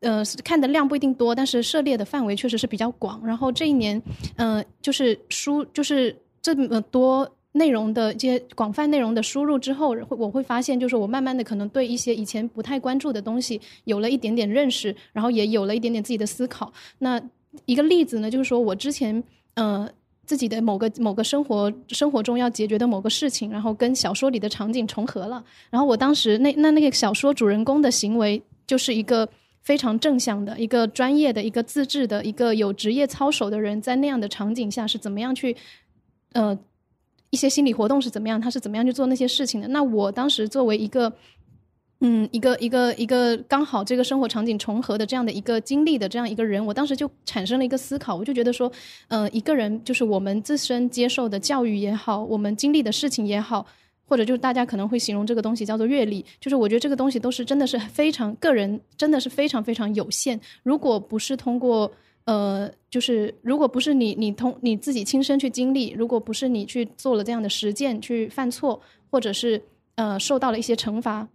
[0.00, 3.18] 呃，看的量不一定多，但是涉猎的范围确实是比较广。
[3.26, 4.00] 然后这一年，
[4.36, 16.70] 嗯，就是书，就是这么多内容的一些广泛内容的输入之后，会我会发现，就是我慢慢的可能对一些以前不太关注的东西有了一点点认识，然后也有了一点点自己的思考。
[16.98, 17.20] 那
[17.64, 19.24] 一个例子呢，就是说我之前，
[19.54, 19.88] 呃，
[20.26, 25.42] 自己的某个某个生活生活中要解决的某个事情，然后跟小说里的场景重合了。
[25.70, 29.26] 然后我当时那那那个小说主人公的行为就是一个。
[29.66, 35.56] 非常正向的一个专业的一个自制的一个有职业操守的人，在那样的场景下是怎么样去，
[36.34, 36.56] 呃，
[37.30, 39.66] 一些心理活动是怎么样，他是怎么样去做那些事情的？
[39.66, 41.12] 那我当时作为一个，
[42.00, 48.70] 嗯，一个一个一个刚好这个生活场景重合的这样的一个经历的这样一个人，我当时就产生了一个思考，我就觉得说，
[49.08, 53.66] 呃，一个人就是我们自身接受的教育也好，我们经历的事情也好。
[54.08, 60.40] 或者就是大家可能会形容这个东西叫做阅历，就是我觉得这个东西都是真的是非常个人，真的是非常非常有限。
[60.62, 61.90] 如果不是通过
[62.24, 68.80] 呃，就是如果不是你你通你自己亲身去经历，如果不是你去做了这样的实践去犯错，
[69.10, 69.60] 或者是
[69.96, 71.26] 呃受到了一些惩罚，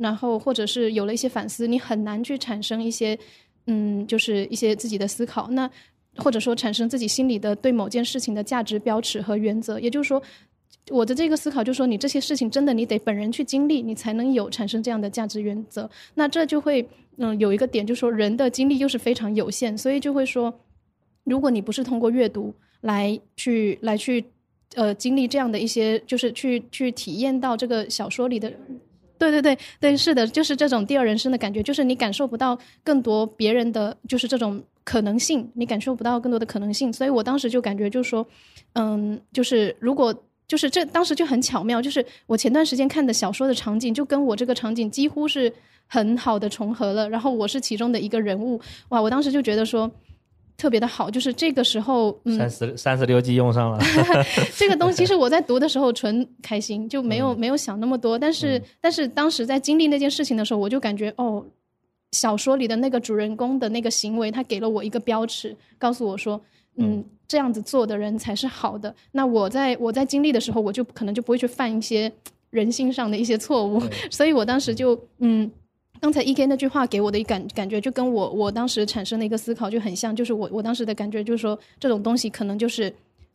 [0.00, 3.16] 然后或者是有了一些反思，你很难去产生一些
[3.66, 5.48] 嗯，就是一些自己的思考。
[5.50, 5.70] 那
[6.16, 10.20] 或者说产生自己心里的对某件事情的价值标尺和原则，也就是说。
[10.88, 15.88] 我的这个思考就是说，你这些事情真的你得本人去经历，你才能有产生这样的价值原则。
[16.14, 16.84] 那这就会，
[17.18, 20.52] 嗯，有一个点就是说，人的精力又是非常有限，所以就会说，
[21.24, 24.24] 如果你不是通过阅读来去来去，
[24.74, 28.52] 呃，经历这样的一些，就是去去体验到这个小说里的，
[29.20, 36.92] 对对对对，是的，就是这种第二人生的感觉，就是你感受不到更多别人的就是这种可能性，你感受不到更多的可能性。
[36.92, 38.26] 所以我当时就感觉就是说，
[38.72, 40.12] 嗯，就是如果。
[40.50, 45.52] 就是这当时就很巧妙，就是我前段时间看的小说的场景，就跟我这个场景几乎是
[45.86, 47.08] 很好的重合了。
[47.08, 49.00] 然后我是其中的一个人物，哇！
[49.00, 49.88] 我当时就觉得说
[50.60, 53.78] 特别的好，就是这个时候，嗯，三十三十六计用上了。
[54.54, 58.18] 这个东西，其实我在读的时候纯开心，就没有没有想那么多。
[58.18, 61.42] 但是但是当时在经历那件事情的时候，我就感觉哦，
[62.12, 66.38] 小说里的那个主人公的那个行为，他给了我一个标尺，告诉我说。
[66.76, 68.94] 嗯，这样子做的人才是好的。
[69.12, 72.10] 那我在我在经历的时候，我就可能就不会去犯一些
[72.50, 73.82] 人性上的一些错误。
[74.08, 75.50] 所以我当时就嗯，
[76.00, 80.16] 刚才 E K 那句话给我的一感感觉，就跟我我当时产生的一个思考就很像。
[80.16, 82.92] 就是我我当时的感觉就是说，这种东西可能就是。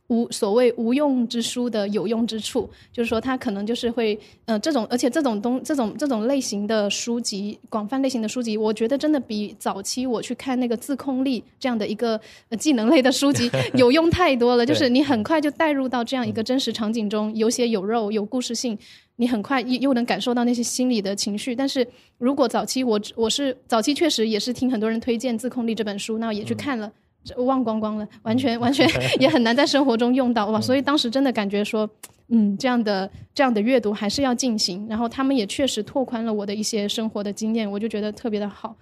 [0.07, 12.21] 无所谓无用之书的有用之处，就是说它可能就是会，呃，这种而且这种东这种这种类型的书籍，广泛类型的书籍，我觉得真的比早期我去看那个自控力这样的一个
[12.59, 14.63] 技能类的书籍 有用太多了。
[14.63, 18.77] 就是你很快就带入到这样一个真实场景中，有血有肉，有故事性，
[19.15, 21.55] 你很快又又能感受到那些心理的情绪。
[21.55, 21.87] 但是
[22.19, 26.91] 如果早期我我是早期确实也是听很多人推荐《自控力》这本书，那也去看了。
[27.37, 28.87] 忘光光了，完全完全
[29.19, 30.61] 也很难在生活中用到哇！
[30.61, 31.89] 所以当时真的感觉说，
[32.27, 34.87] 嗯，这样的这样的阅读还是要进行。
[34.87, 38.75] 然后他们也确实拓宽了我的一些生活的经验，我就觉得特别的好。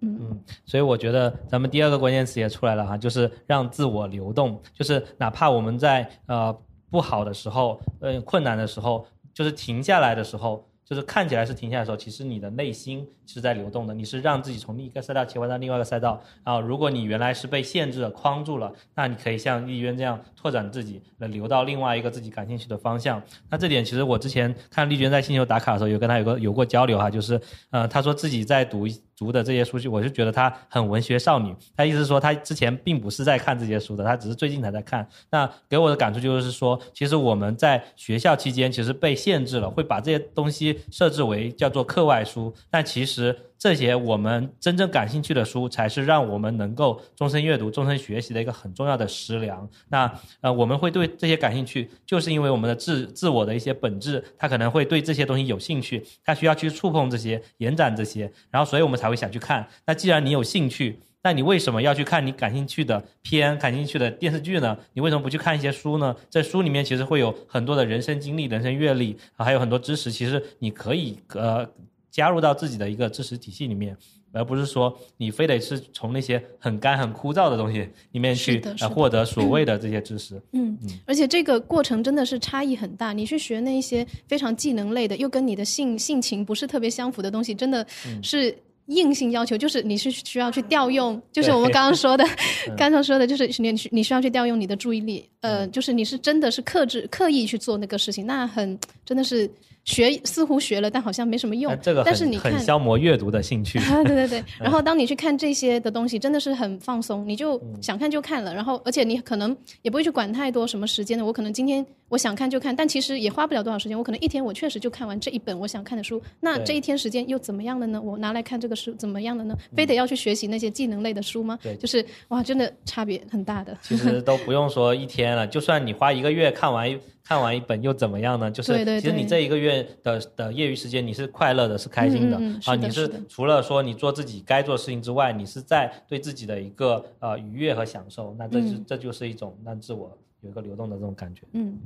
[0.00, 6.56] 嗯，所以我觉得咱们第二个关键词也出来了哈，就是让自我流动，就是哪怕我们在呃
[6.90, 10.64] 不好的时候，呃困难的时候，就是停下来的时候。
[10.84, 13.94] 就是看起来是停下来的时候，其实你的内心是在流动的。
[13.94, 16.60] 你是让自己从另一个赛道切换到另外一个赛道啊。
[16.60, 23.22] 如果你原来是被限制了、框住了，那你可以像丽娟这样拓展自己，来流到另外一个自己感兴趣的方向。
[23.50, 28.86] 那这点其实我之前看丽娟在星球打卡的时候，有跟她有个有过交流哈，就是呃，她说自己在读。
[29.14, 31.54] 读的这些书，我就觉得她很文学少女。
[31.76, 35.06] 她意思是说，她之前并不是在看这些书的，她只是最近才在看。
[35.30, 43.11] 那给我的感触就是说，其实我们在学校期间其实被限制了，会把这些东西设置为叫做课外书，但其实。
[43.12, 49.68] 其实这些我们真正感兴趣的书，才是让我们能够终身阅读、终身学习的一个很重要的食粮。
[49.90, 50.10] 那
[50.40, 59.68] 呃，我们会对这些感兴趣，就是因为我们的自自我的一些本质，他可能会对这些东西有兴趣，他需要去触碰这些、延展这些，然后所以我们才会想去看。
[59.84, 64.74] 那既然你有兴趣，那你为什么要去看你感兴趣的片、感兴趣的电视剧呢？
[64.94, 66.16] 你为什么不去看一些书呢？
[66.30, 71.68] 在书里面其实会有很多的人生经历、人生阅历，还有很多知识，其实你可以呃。
[72.12, 73.96] 加入到自己的一个知识体系里面，
[74.32, 80.40] 而不是说你非得是从那些很干很枯燥的东西里面去来获得所谓的这些知识。
[80.52, 83.14] 嗯，而且这个过程真的是差异很大。
[83.14, 87.86] 你去学那些非常技能类的，又跟你的性性情不是特别相符的东西，真的
[88.22, 88.54] 是
[88.86, 92.24] 硬性要求，就是你是需要去调用，就是我们刚刚说的，
[92.76, 99.50] 刚刚说的就是你你需要去调用你的注意力，呃，就是你是真的是克制刻意去做那个事情，那很真的是。
[99.84, 101.76] 学似乎学了，但好像没什么用。
[101.82, 103.78] 这个但是你很消磨阅读的兴趣。
[103.80, 104.44] 啊对对对。
[104.60, 108.54] 然后当你去看这些的东西，真的是很放松，你就想看就看了。
[108.54, 111.24] 然后而且你可能也不会去管太多什么时间的。
[111.24, 113.98] 我可能今天我想看就看，但其实也花不了多少时间。
[113.98, 116.22] 我可能一天我确实就看完这一本我想看的书。
[116.38, 118.00] 那这一天时间又怎么样了呢？
[118.00, 119.56] 我拿来看这个书怎么样了呢？
[119.74, 121.58] 非得要去学习那些技能类的书吗？
[121.60, 123.76] 对，就是哇，真的差别很大的。
[123.82, 126.88] 其实都不用说一天了，就算你花一个月看完。
[127.24, 128.50] 看完一本又怎么样呢？
[128.50, 132.74] 就是其实你这一个月的的业余时间你是快乐的，是开心的啊！
[132.74, 140.10] 你是除了说你做自己该做的事情之外，你是在对自己的一个呃愉悦和享受，那这就这就是一种让自我
[140.40, 141.42] 有一个流动的这种感觉。
[141.52, 141.78] 嗯。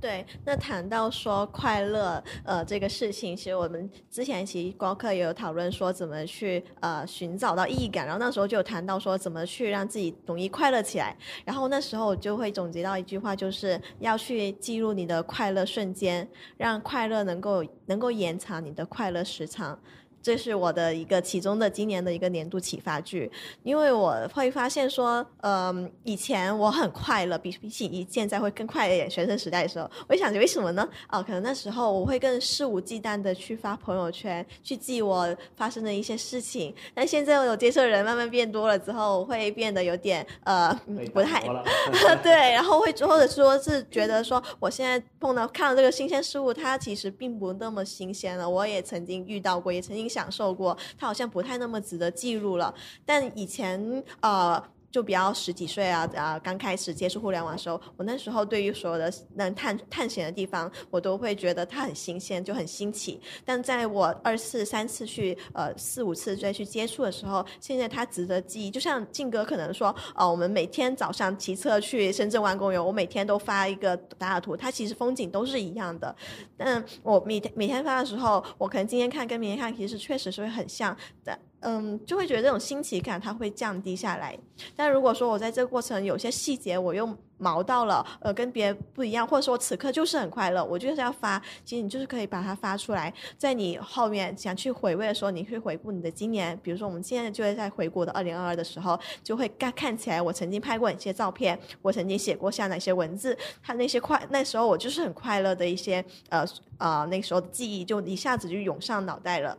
[0.00, 19.76] 对，那谈到说快乐，呃，这个事情，其实我们之前其实光课也有讨论说怎么去呃寻找到意义感，然后那时候就有谈到说怎么去让自己容易快乐起来，然后那时候我就会总结到一句话，就是要去记录你的快乐瞬间，让快乐能够能够延长你的快乐时长。
[20.22, 23.30] 这是我的一个其中的今年的一个年度启发剧，
[23.62, 29.08] 因为我会发现说，嗯，以前我很快乐，比比起现在会更快一点。
[29.08, 30.86] 学生时代的时候，我就想着为什么呢？
[31.08, 36.74] 哦，可能那时候我会更肆无忌惮的去发朋友圈，去记我发生的一些事情。
[36.94, 40.76] 但现在我有接触的人慢慢变多了之后，我会变得有点呃
[41.14, 41.40] 不太
[42.22, 48.48] 对，然后会或者说是觉得说，我现在碰到看到这个新鲜事物，它其实并不那么新鲜了。
[48.48, 50.07] 我也曾经遇到过，也曾经。
[50.08, 52.74] 享受过，它好像不太那么值得记录了。
[53.04, 63.20] 但以前呃，就比较十几岁啊啊，刚开始接触互联网的时候，我那时候对于所有的能探探险的地方，我都会觉得它很新鲜，就很新奇。
[63.44, 68.70] 但在我二次、三次去呃四五次再去接触的时候，现在它值得记忆。
[68.70, 76.14] 就像静哥可能说，啊，我们每天早上骑车去深圳湾公园，我每天都发一个打卡图，它其实风景都是一样的。
[76.56, 81.38] 但我每天每天发的时候，我可能今天看跟明天看，其实确实是会很像的。
[81.60, 84.38] 嗯，就会觉得这种新奇感它会降低下来。
[84.76, 91.40] 但如果说我在这个过程有些细节我又毛到了，呃，跟别人不一样，或者说此刻就是很快乐，我就是要发。
[91.64, 96.58] 其实你就是可以把它发出来，在你后面想去回味的时候，你去回顾你的今年。
[96.62, 106.44] 比如说我们现在就会在回顾的二零二二的时候，就会看看起来我曾经拍过哪些照片，我曾经写过下哪些文字，它那些快那时候我就是很快乐的一些呃
[106.78, 109.56] 呃那时候的记忆就一下子就涌上脑袋了。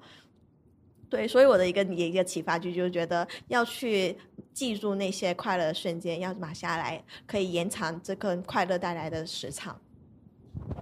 [1.09, 4.15] 对，所以我的一个一个启发就就是觉得要去
[4.53, 9.79] 记住那些快乐的瞬间，要码下来，可以延长这个快乐带来的时长。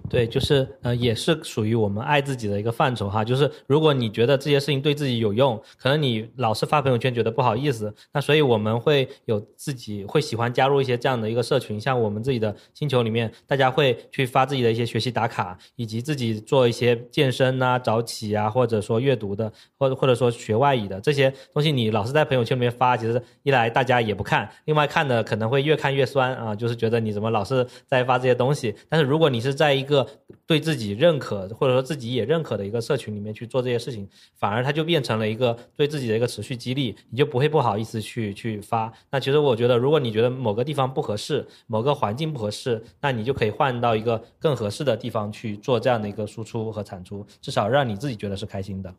[0.08, 3.24] 对，就是呃，也是属于我们爱自己的一个范畴哈。
[3.24, 28.74] 就是如果你觉得这些事情对自己有用，可能你老是发朋友圈觉得不好意思，那所以我们会有自己会喜欢加入一些这样的一个社群，像我们自己的星球里面，大家会去发自己的一些学习打卡，以及自己做一些健身啊、早起啊，或者说阅读的，或者或者说学外语的这些东西，你老是在朋友圈里面发，其实一来大家也不看，另外看的可能会越看越酸啊，就是觉得你怎么老是在发这些东西。
[28.88, 29.97] 但是如果你是在一个
[30.46, 38.92] 对自己认可或者说自己也认可的一个社群里面去做这些事情，反而它就变成了一个对自己的一个持续激励，你就不会不好意思去去发。
[39.10, 48.94] 那其实我觉得，如果你觉得某个地方不合适，某个环境不合适，那你就可以换到一个更合适的地方去做这样的一个输出和产出，至少让你自己觉得是开心的。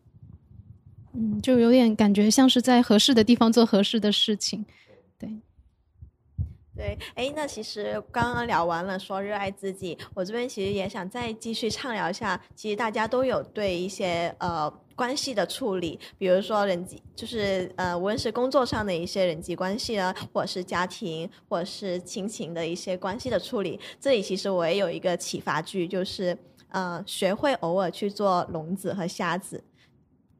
[1.14, 4.64] 嗯，就有点感觉像是在合适的地方做合适的事情，
[6.80, 6.96] 对。
[6.96, 12.42] 对，哎，那其实刚刚聊完了说热爱自己，我这边其实也想再继续畅聊一下。
[12.56, 23.78] 其实大家都有对一些呃关系的处理，比如说人际，就是呃无论是工作上的一些人际关系呢，或者是家庭，或者是亲情的一些关系的处理。
[24.00, 26.38] 这里其实我也有一个启发句，就是
[26.70, 29.62] 呃学会偶尔去做聋子和瞎子，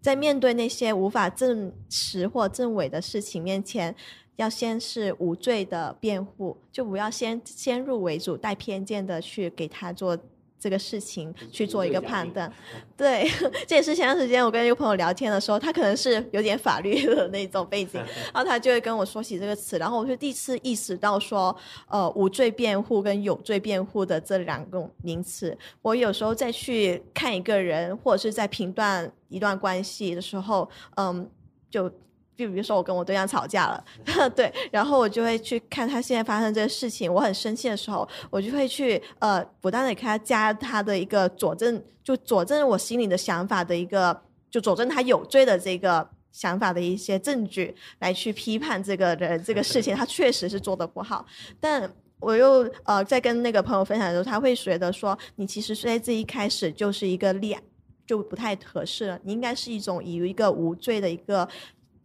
[0.02, 3.94] 在面对那些无法证实或证伪的事情面前。
[4.40, 10.18] 要先是无罪的辩护，就不要先先入为主、带偏见的去给他做
[10.58, 12.50] 这个事情去做一个判断。
[12.96, 13.30] 对，
[13.68, 18.00] 这也是前段时间我跟一个朋友聊天的时候，他可能是有点法律的那种背景，
[18.34, 21.54] 然后他就会跟我说起这个词，然后我就第一次意识到说，
[21.90, 31.30] 呃，无罪辩护跟有罪辩护的这两个名词，我有时候再去看一个人或者是在评断一段关系的时候，嗯，
[31.70, 31.92] 就。
[32.40, 33.84] 就比如说我跟我对象吵架了，
[34.34, 44.18] 对，然后我就会去看他现在发生这个事情，我很生气的时候，我就会去呃不断的给他加他的一个佐证，就佐证我心里的想法的一个，
[44.50, 51.26] 就佐证他有罪的这个想法的一些证据，来去批判这个人这个事情， 他确实是做的不好。
[51.60, 51.92] 但
[52.22, 57.62] 我又呃在跟那个朋友分享的时候，他会觉得说，你其实在这一开始就是一个恋
[58.08, 61.46] 就不太合适了，你应该是一种以一个无罪的一个。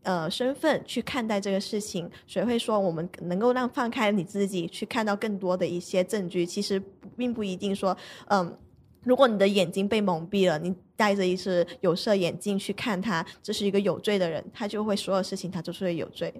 [0.04, 6.46] 呃，身份去看待这个事情，谁会说我们能够让放开你自己去看到更多的一些证据？
[6.46, 6.80] 其实
[7.16, 7.96] 并不一定说，
[8.28, 8.56] 嗯，
[9.02, 16.32] 如果你的眼睛被蒙蔽了，你戴着一只有色眼镜去看他，这是一个有罪的人，他就会所有事情他都是有罪。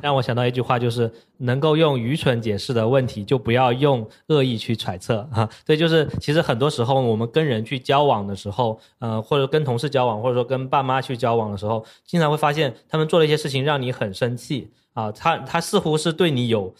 [0.00, 5.48] 让我想到一句话，就是能够用愚蠢解释的问题，就不要用恶意去揣测哈。
[5.66, 15.12] 对就是，其实很多时候我们跟人去交往的时候，呃，或者跟同事交往，或者说跟爸妈去交往的时候，经常会发现他们做了一些事情让你很生气啊。
[15.12, 16.72] 他他似乎是对你有，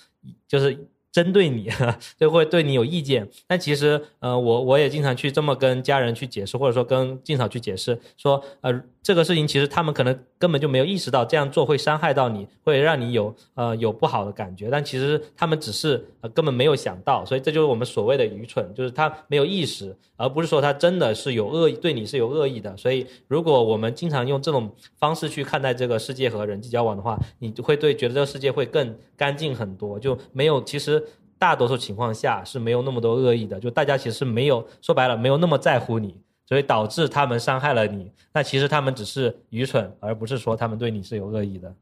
[0.49, 1.69] 就是针对你，
[2.19, 3.29] 就会对你有意见。
[3.47, 8.83] 但其实，呃，我我也经常去这么跟家人去解释，或者说跟静嫂去解释，说，呃。
[9.03, 14.69] 这个事情其实他们可能根本就没有意识到这样做会伤害到你，会让你有呃有不好的感觉。
[14.71, 22.77] 但其实他们只是呃根本没有想到，所以这就是我们所谓的愚蠢，就是他没有意识，而不是说他真的是有恶意对你是有恶意的。
[22.77, 31.03] 所以如果我们经常用这种方式去看待这个世界和人际交往的话，你就会对觉得这个世界会更干净很多，就没有其实
[31.39, 36.15] 大多数情况下是没有那么多恶意的，就大家其实没有说白了没有那么在乎你。
[36.51, 41.73] 所以导致他们伤害了你，那其实他们只是愚蠢，而不是说他们对你是有恶意的。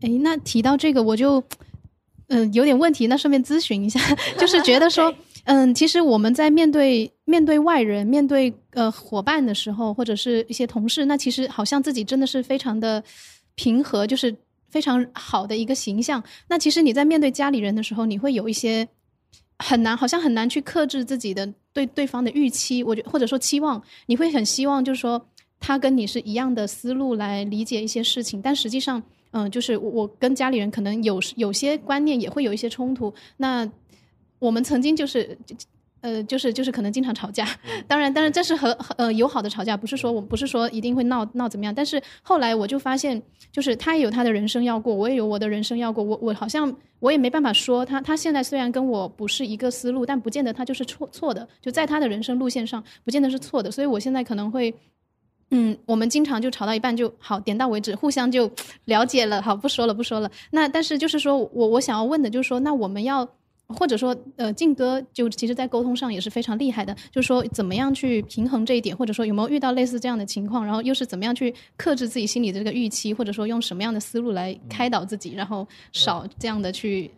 [0.00, 1.40] 哎，那提到这个，我就
[2.26, 4.00] 嗯有点问题，那顺便咨询一下，
[4.36, 5.14] 就是觉得说，
[5.46, 13.00] 嗯，其实我们在面对面对外人、面对呃伙伴的时候，或者是一些同事，那其实好像自己真的是非常的
[13.54, 14.34] 平和，就是
[14.68, 16.20] 非常好的一个形象。
[16.48, 18.88] 那其实你在面对家里人的时候，你会有一些。
[19.58, 25.24] 很难，好像很难去克制自己的对对方的预期，我觉或者说期望，你会很希望就是说
[25.58, 33.12] 他跟你是一样的思路来理解一些事情，但实际上，嗯，就是我跟家里人可能有有些观念也会有一些冲突。
[33.36, 33.70] 那
[34.38, 35.38] 我们曾经就是。
[36.02, 37.48] 呃，就是就是可能经常吵架，
[37.86, 43.22] 当然当然这是和呃友好的吵架，不是说我不是说一定会闹闹怎么样，但是后来我就发现，
[43.52, 54.74] 就是他也有他的人生要过，我也有我的人生要过，我我好像我也没办法说他他现在虽然跟我不是一个思路，但不见得他就是错错的，就在他的人生路线上不见得是错的，所以我现在可能会，
[55.52, 58.50] 嗯，我们经常就吵到一半就好点到为止，互相就
[58.86, 63.28] 了解了，好不说了不说了，那但是就是说我我想要问的就是说，那我们要。
[63.72, 66.94] 或者说，呃，静哥就其实，在沟通上也是非常厉害的。
[67.10, 77.10] 就是说，怎么样去平衡这一点，或者说有没有遇到类似这样的情况，然后又是怎么样去克制自己心里的这个预期，或者说用什么样的思路来开导自己，然后少这样的去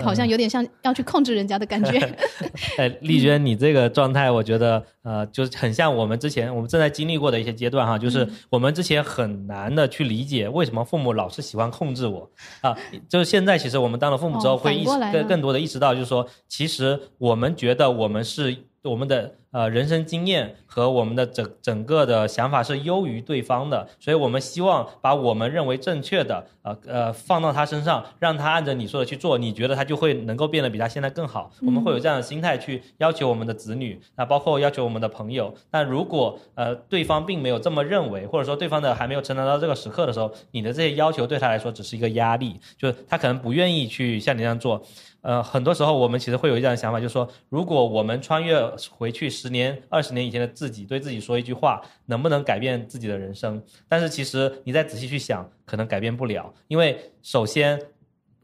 [0.00, 1.98] 好像有点像要去控制人家的感觉。
[2.78, 12.28] 哎，丽娟，你这个状态，我觉得呃，就是很像我们之前我们正在经历过的一些阶段哈，就是我们之前很难的去理解为什么父母老是喜欢控制我。
[12.60, 12.76] 啊，
[13.08, 31.52] 就是现在其实我们当了父母之后哦会意识更更多的意识到，就是说其实我们觉得我们是我们的呃人生经验和我们的整整个的想法是优于对方的，所以我们希望把我们认为正确的呃呃放到他身上，让他按照你说的去做，你觉得他就会能够变得比他现在更好。
[31.62, 35.54] 我们会有这样的心态去要求我们的子女，那包括要求我们的朋友。
[35.70, 44.82] 但如果呃对方并没有这么认为，或者说对方的还没有成长到这个时刻的时候，你的这些要求对他来说只是一个压力，就是他可能不愿意去像你这样做。
[45.22, 48.60] 呃，很多时候我们其实会有这样的想法，就是说，如果我们穿越
[48.90, 53.62] 回去十年、二十年以前的自己，对自己说一句话，能不能改变自己的人生？
[53.88, 57.80] 但是其实你再仔细去想，可能改变不了，因为首先。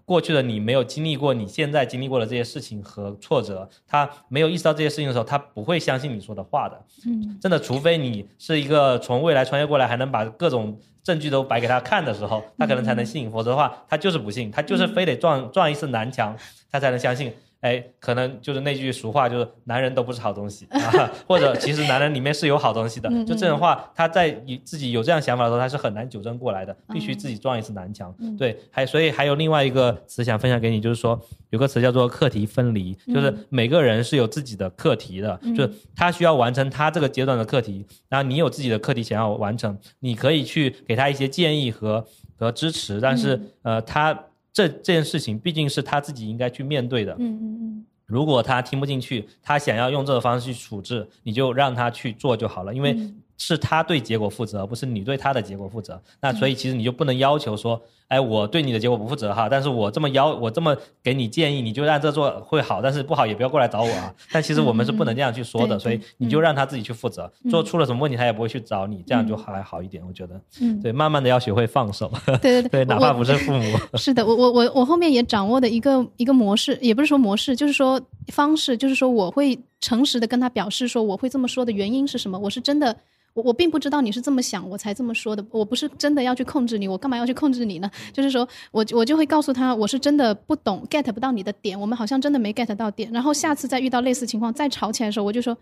[0.07, 6.77] 过去的你没有经历过你现在经历过的这些事情和挫折，他没有意识到这些事情的时候，他不会相信你说的话的。
[7.07, 13.31] 嗯，真的，除非你是一个从未来穿越过来，还能把各种证据都摆给他看的时候，他可能才能信。
[13.31, 16.37] 否则的话，他就是不信，他就是非得撞撞一次南墙，
[16.73, 17.33] 他才能相信。
[17.61, 23.09] 哎，可能就是那句俗话，就是男人都不是好东西啊，或者其实男人里面是有好东西的。
[23.11, 28.15] 嗯 就这种话，他在你自己有这样想法的时候，他是很难纠正过来的，必须自己撞一次南墙。
[28.19, 31.21] 嗯对，还所以还有另外一个词想分享给你，就是说
[31.51, 42.07] 有个词叫做课题分离，就是每个人是有自己的课题的，嗯就是他需要完成他这个阶段的课题，然后你有自己的课题想要完成，你可以去给他一些建议和
[42.39, 44.19] 和支持，但是、呃，他
[44.53, 47.15] 这这件事情毕竟是他自己应该去面对的。
[47.19, 55.99] 嗯嗯如果他听不进去，他想要用这个方式去处置，你就让他去做就好了，因为嗯是他对结果负责，不是你对他的结果负责。
[56.21, 64.15] 那所以其实你就不能要求说，哎，我对你的结果不负责哈，但是我这么要，我这么给你建议，你就按这做会好，但是不好也不要过来找我啊。
[64.31, 70.39] 但其实我们是不能这样去说的，嗯所以你就让他自己去负责，做出了什么问题他也不会去找你，这样就还好一点，我觉得。
[70.61, 72.13] 嗯，对，慢慢的要学会放手，
[72.43, 73.79] 对对对，哪怕不是父母。
[73.95, 77.99] 是的，我我我我后面也掌握的一个一个模式，也不是说模式，就是说
[78.31, 82.97] 方式，就是说我会诚实的跟他表示说我会这么说的原因是什么，我是真的。
[83.33, 85.47] 我我并不知道你是这么想，我才这么说的。
[85.53, 87.89] 我不是真的要去控制你，我干嘛要去控制你呢？
[88.13, 93.09] 就是说我我就会告诉他，我是真的不懂 get 不到你的点，我们好像真的没 get 到点。
[93.13, 95.57] 然后下次再遇到类似情况再吵起来的时候，我就说，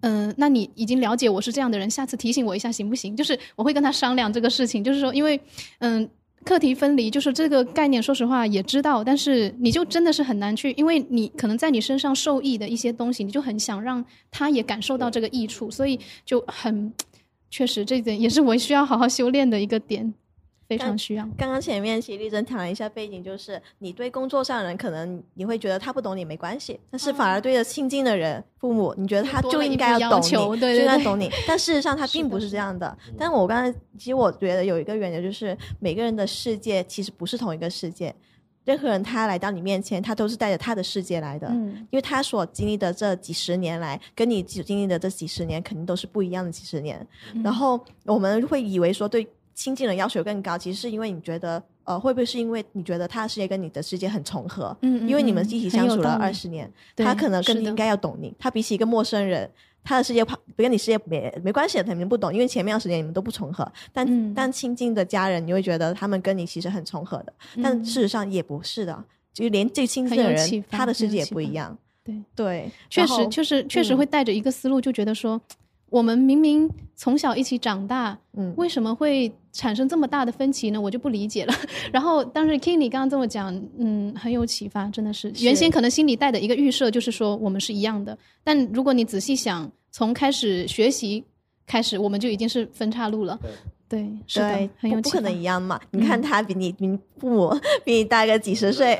[0.00, 3.16] 嗯、那你已经了解我是这样的人，下次提醒我一下行不行？
[3.16, 5.40] 就是我会跟他商量这个事情，就是说，因为
[5.78, 6.06] 嗯。
[6.46, 16.92] 课题分离就是这个概念，说实话也知道，但是你就真的是很难去，因为你可能在你身上受益的一些东西，你就很想让他也感受到这个益处，所以就很
[17.50, 20.14] 确实这点也是我需要好好修炼的一个点，
[20.68, 21.24] 非常需要。
[21.36, 31.30] 刚刚前面其实丽珍谈了一下背景，就是你对工作上的人，可能你会觉得他不懂你没关系，但是反而对着亲近的人、父母，你觉得他就应该要懂你，就应该懂你。
[31.46, 32.96] 但事实上 他并不是这样的。
[33.16, 38.14] 但我刚才其实我觉得有一个原因，就是每个人的世界其实不是同一个世界。
[38.64, 41.46] 任何人他来到你面前，他都是带着他的世界来的。
[41.52, 47.06] 嗯因为他所经历的这几十年来，跟你经历的这几十年肯定都是不一样的几十年。
[47.32, 49.24] 嗯然后我们会以为说对
[49.56, 54.76] 亲近的要求更高，其实是因为你觉得，呃，会不会是因为你觉得他的世界跟你的世界很重合？
[54.82, 58.32] 嗯嗯因为你们嗯一起相处了二十年，他可能更应该要懂你。
[58.38, 59.50] 他比起一个陌生人，
[59.82, 63.66] 他的世界不跟你世界没没关系的，他们不懂，因为前面二十年你们都不重合。
[63.92, 69.04] 但、嗯但亲近的家人，你会觉得他们跟你其实很重合的，但嗯事实上也不是的。
[69.32, 71.76] 就连最亲近的人他的世界也不一样。
[72.04, 75.40] 对对，确实，确实，确实嗯会带着一个思路，就觉得说，
[75.96, 80.78] 我们明明从小一起长大，嗯为什么会产生这么大的分歧呢？
[80.78, 81.54] 我就不理解了。
[81.90, 85.34] 然后，但是 King 你刚刚这么讲，嗯，很有启发，真的是。
[85.34, 91.24] 是原先可能心里带的一个预设就是说我们是一样的，但如果你仔细想，从开始学习
[91.66, 93.40] 开始，我们就已经是分岔路了。
[93.88, 95.32] 对，是的对，，很有不不可能。
[95.32, 95.80] 一样嘛。
[95.90, 98.96] 你看嗯他比你比你父母比你大个几十岁，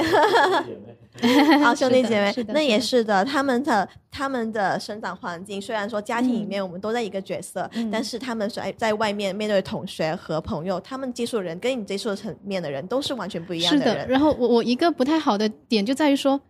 [1.62, 3.24] 好 兄弟姐妹是，的那也是的。
[3.24, 14.08] 他们的他们的生长环境，虽然说家庭里面我们都在一个角色，嗯但是他们在在外面面对同学和朋友，他们接触的人跟你接触的层面的人都是完全不一样是的，人。
[14.08, 16.40] 然后我我一个不太好的点就在于说，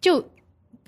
[0.00, 0.24] 就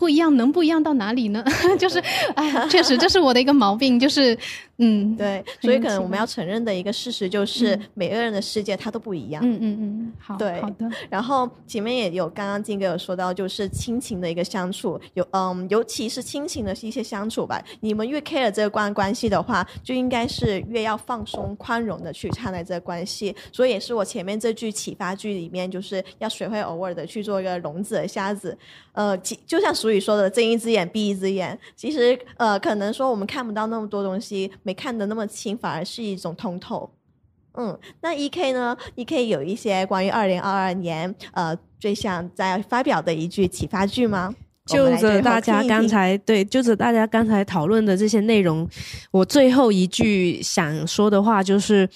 [0.02, 1.44] 不一样，能不一样到哪里呢？
[1.78, 2.00] 就是，
[2.34, 4.36] 哎，确实这是我的一个毛病，就是，
[4.78, 9.40] 嗯，对，所以可能我们要承认的一个事实就是嗯，每个人的世界它都不一样。
[9.46, 17.62] 嗯嗯嗯，好，对好的，然后前面也有刚刚金哥有说到，就是亲情的一个相处，有嗯，尤其是亲情的一些相处吧。
[17.78, 23.32] 你们越 care 这个关关系的话，就应该是越要放松、宽容的去看待这个关系。
[23.52, 28.58] 所以也是我前面这句启发句里面，就是要学会偶尔的去做一个聋子的瞎子。
[28.92, 36.90] 呃，其就像俗语说的“睁一只眼闭一只眼”，其实呃，可能说我们看不到那么多东西，没看得那么清，反而是一种通透。
[37.54, 44.34] 嗯，那 E K 呢？E K 有一些关于二零二二年呃最想再发表的一句启发句吗？
[44.64, 48.66] 就着大家刚才对，就着大家刚才讨论的这些内容，
[49.10, 51.86] 我最后一句想说的话就是，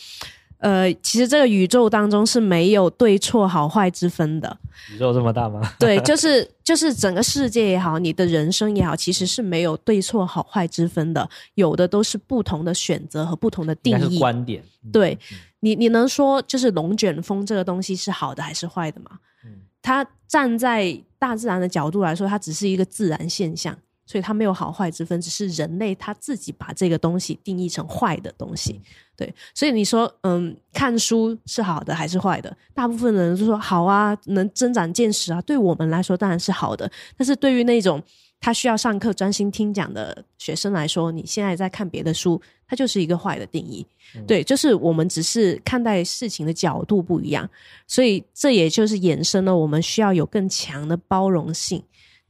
[0.59, 4.57] 呃，其实这个宇宙当中是没有对错好坏之分的。
[4.93, 5.61] 宇宙这么大吗？
[5.79, 14.19] 对，就是就是整个世界也好，你的人生也好，其实是没有对错好坏之分的，有的都是不同的选择和不同的定义。
[14.19, 14.63] 观点。
[14.85, 15.19] 嗯对，
[15.61, 19.19] 你你能说就是龙卷风这个东西是好的还是坏的吗？
[19.45, 19.51] 嗯
[19.83, 23.77] 它站在大自然的角度来说，它只是一个自然现象，
[24.07, 28.81] 所以它没有好坏之分，只是人类他自己把这个东西定义成坏的东西。
[29.17, 32.57] 对，所以你说，嗯，看书是好的还是坏的？
[32.73, 36.91] 大部分的人就说好啊，能增长见识啊，对我们来说当然是好的。
[37.17, 38.03] 但是对于那种
[38.39, 43.85] 他需要上课专心听讲的学生来说，你现在在看别的书，它就是一个坏的定义。
[44.27, 47.49] 对，就是我们只是看待事情的角度不一样，
[47.87, 51.83] 所以这也就是衍生了我们需要有更强的包容性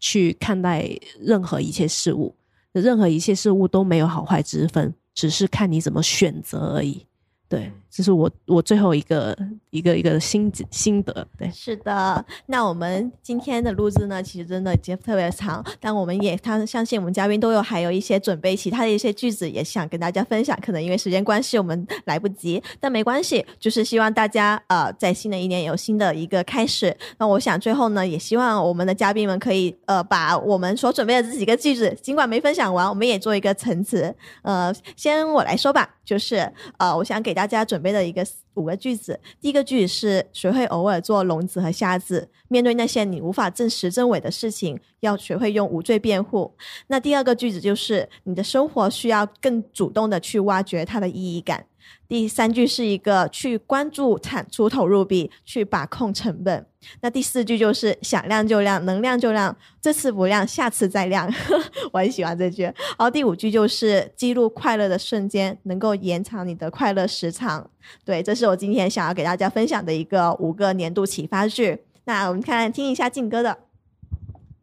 [0.08, 0.88] 去看待
[1.18, 2.32] 任何一切事物，
[2.70, 7.04] 任何一切事物都没有好坏之分，只是看你怎么选择而已。
[7.48, 9.34] 对，这是我我最后一个
[9.70, 11.26] 一个一个心心得。
[11.38, 20.54] 对，是的，那我们今天的录制呢，其实真的节特别长，但我们也他相信我们嘉宾都有还有一些准备其他的一些句子，也想跟大家分享。
[20.60, 26.94] 可能因为时间关系，我们来不及，但没关系，就是希望大家呃在新的一年有新的一个开始。
[27.16, 34.14] 那我想最后呢，也希望我们的嘉宾们可以呃把我们所准备的这几个句子，尽管没分享完，我们也做一个陈词。
[34.42, 39.18] 呃，先我来说吧，就是呃，我想给大家准备的一个五个句子。
[39.40, 46.54] 第一个句子是学会偶尔做聋子和瞎子，面对那些你无法证实真伪的事情，要学会用无罪辩护。
[46.86, 51.66] 那第二个句子就是你的生活需要更主动的去挖掘它的意义感。
[52.08, 56.66] 第三句是一个去关注产出投入比，去把控成本。
[57.00, 61.28] 那第四句就是想亮就亮，能亮就亮，这次不亮，下次再亮。
[61.92, 62.62] 我很喜欢这句。
[62.62, 67.68] 然后第五句就是记录快乐的瞬间，能够延长你的快乐时长。
[68.04, 71.78] 对，这是我今天想要给大家分享的一个五个年度启发句。
[72.04, 73.58] 那我们看听一下静哥的。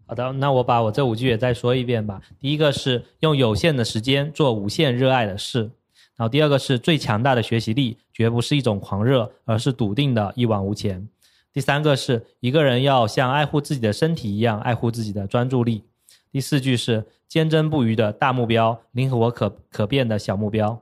[0.06, 2.22] 好的，那我把我这五句也再说一遍吧。
[2.40, 5.72] 第一个是用有限的时间做无限热爱的事，
[6.16, 11.08] 然后第二个是最强大的学习力绝不是一种狂热，而是笃定的一往无前。
[11.52, 15.84] 第三个是一个人要像爱护自己的身体一样爱护自己的专注力。
[16.32, 20.82] 第四句是坚贞不渝的大目标，灵活可可变的小目标。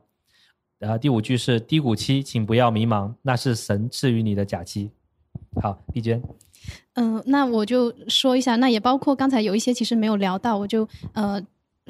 [0.80, 4.92] 然后第五句是低谷期，请不要迷茫，那是神赐予你的假期。
[5.62, 6.22] 好，丽娟。
[6.94, 11.42] 嗯、那我就说一下，那也包括刚才有一些其实没有聊到，我就呃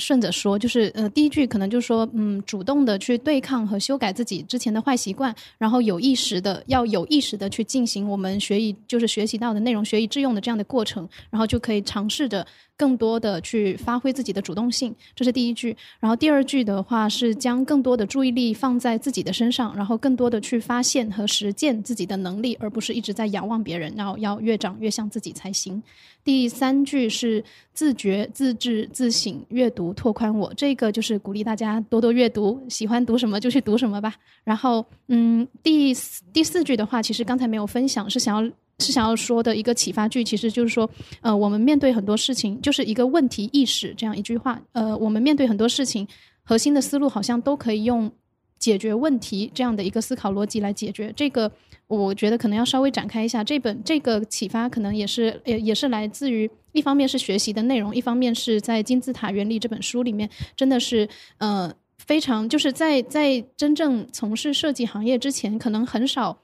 [0.02, 12.46] 顺着说，就是呃第一句可能就是说，嗯，主动的去对抗和修改自己之前的坏习惯，然后有意识的要有意识的去进行我们学以就是学习到的内容学以致用的这样的过程，然后就可以尝试着
[12.82, 15.78] 更多的去发挥自己的主动性，这是第一句。
[16.00, 25.80] 然后第二句的话是将更多的注意力放在自己的身上，然后更多的去发现和实践自己的能力，而不是一直在仰望别人，然后要越长越像自己才行。
[26.24, 34.16] 第三句是自觉、自治、自省，阅读拓宽我，这个就是鼓励大家多多阅读，喜欢读什么就去读什么吧。
[34.44, 38.52] 然后，嗯，第四第四句的话，其实刚才没有分享，是想要
[38.82, 40.90] 是想要说的一个启发句，其实就是说，
[41.22, 44.60] 呃，我们面对很多事情，就是一个问题意识这样一句话。
[44.74, 46.08] 呃，我们面对很多事情，
[46.44, 48.12] 核心的思路好像都可以用
[48.60, 51.14] 解决问题这样的一个思考逻辑来解决。
[51.16, 51.52] 这个
[51.88, 53.44] 我觉得可能要稍微展开一下。
[53.44, 66.41] 这本这个启发可能也是也也是来自于一方面是学习的内容，一方面是在金字塔原理这本书里面，真的是呃非常就是在在真正从事设计行业之前，可能很少。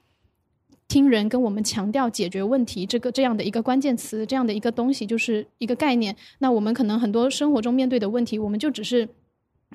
[0.88, 6.16] 听人跟我们强调解决问题这个这样的一个关键词，这样的一个东西就是一个概念。
[6.38, 9.06] 那我们可能很多生活中面对的问题，我们就只是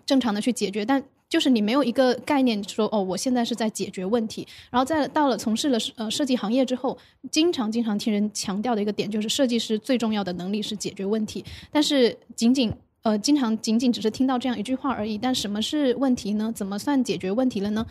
[0.06, 4.48] 正常的去解决，但就是你没有一个概念说哦，我现在是在解决问题。
[4.72, 6.98] 然后在到了从事了呃设计行业之后，
[7.30, 12.74] 经常经常听人强调的一个点就是设计师最重要的能力是解决问题，但是仅仅。
[13.04, 16.50] 呃，经常仅仅只是听到这样一句话而已，但什么是问题呢？
[16.56, 17.86] 怎么算解决问题了呢？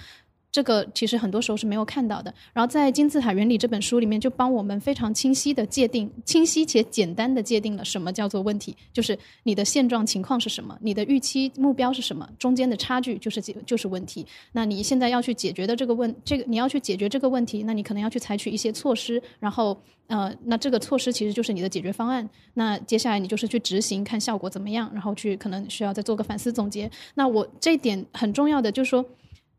[0.53, 2.33] 这个其实很多时候是没有看到的。
[2.53, 14.27] 然后在《金字塔原理》这本书里面，就帮我们非常清晰的界定、清晰且简单的界定了什么叫做问题，就是你的现状情况是什么，你的预期目标是什么，中间的差距就是就是问题。
[14.53, 19.75] 那你现在要去解决的这个问，这个你要去解决这个问题，那你可能要去采取一些措施，然后
[20.09, 22.29] 呃，那这个措施其实就是你的解决方案。
[22.53, 26.91] 那接下来你就是去执行，看效果怎么样，然后去可能需要再做个反思总结。
[27.15, 29.03] 那我这一点很重要的就是说。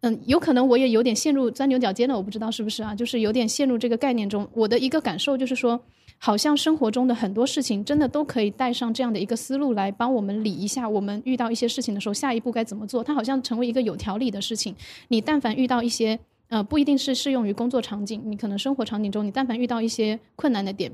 [0.06, 2.94] 嗯，有可能我也有点陷入钻牛角尖了，我不知道是不是啊？
[2.94, 4.46] 就是有点陷入这个概念中。
[4.54, 5.80] 我的一个感受就是说，
[6.18, 13.02] 好像生活中的很多事情真的都可以带上这样的一个思路来帮我们理一下，我们遇到一些事情的时候，下一步该怎么做？
[13.02, 14.76] 它好像成为一个有条理的事情。
[15.08, 16.20] 你但凡遇到一些
[16.50, 20.92] 呃，不一定是适用于工作场景，你可能生活场景中，你但凡遇到一些困难的点、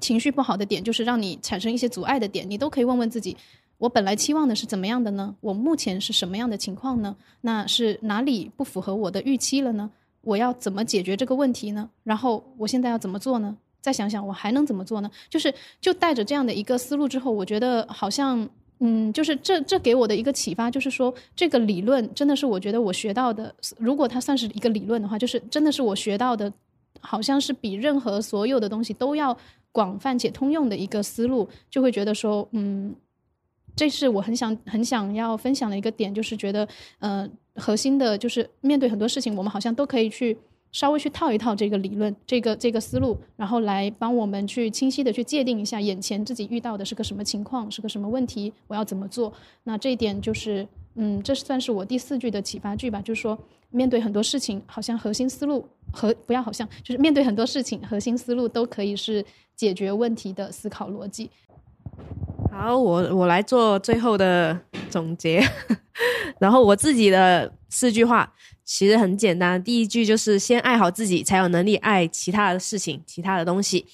[0.00, 3.36] 情绪不好的点，就是让你产生一些阻碍的点，你都可以问问自己。
[3.78, 5.34] 我本来期望的是怎么样的呢？
[5.40, 7.16] 我目前是什么样的情况呢？
[7.42, 9.90] 那是哪里不符合我的预期了呢？
[10.22, 11.90] 我要怎么解决这个问题呢？
[12.02, 13.56] 然后我现在要怎么做呢？
[13.82, 15.10] 再想想我还能怎么做呢？
[15.28, 18.48] 就是就带着这样的一个思路之后，我觉得好像
[18.78, 26.50] 嗯，就是这这给我的一个启发，就是说这个理论真的是我觉得我学到的，如果它算是一个理论的话，就是真的是我学到的，
[27.00, 29.36] 好像是比任何所有的东西都要
[29.72, 32.94] 广泛且通用的一个思路，就会觉得说嗯。
[33.76, 36.66] 这是我很想很想要分享的一个点，就是觉得，
[37.00, 40.36] 呃，核心的就是面对很多事情，我们好像都可以去
[40.70, 49.32] 稍微去套一套这个理论，这个这个思路，然后来帮我们去清晰的去界定一下眼前自己遇到的是个什么情况，是个什么问题，我要怎么做。
[49.64, 53.36] 那这一点就是，嗯，这算是我第四句的启发句吧，就是说，
[53.70, 59.24] 面对很多事情，好像核心思路和不要好像，就是面对很多事情，核心思路都可以是
[59.56, 61.28] 解决问题的思考逻辑。
[62.56, 64.58] 好，我我来做最后的
[64.88, 65.42] 总结。
[66.38, 68.32] 然后我自己的四句话
[68.64, 73.84] 其实很简单，第一句就是先爱好自己，才有能力爱其他的事情、其他的东西。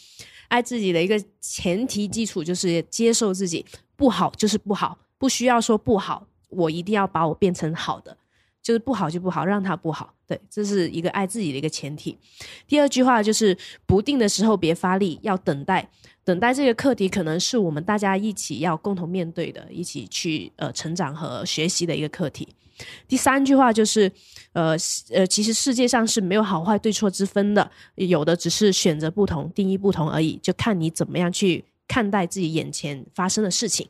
[0.48, 3.64] 爱自己的一个前提基础就是接受自己
[3.96, 8.14] 不好就是不好，不需要说不好，我一定要把我变成好的，
[8.62, 10.12] 就是不好就不好，让它不好。
[10.26, 12.18] 对，这是一个爱自己的一个前提。
[12.66, 13.56] 第二句话就是
[13.86, 15.90] 不定的时候别发力，要等待。
[16.24, 22.46] 等待这个课题，可能是我们大家一起要共同面对的，一起去呃成长和学习的一个课题。
[23.06, 24.10] 第三句话就是，
[24.52, 24.74] 呃
[25.10, 33.86] 呃，其实世界上是没有好坏对错之分的，有的只是选择不同、定义不同而已，就看你怎么样去看待自己眼前发生的事情。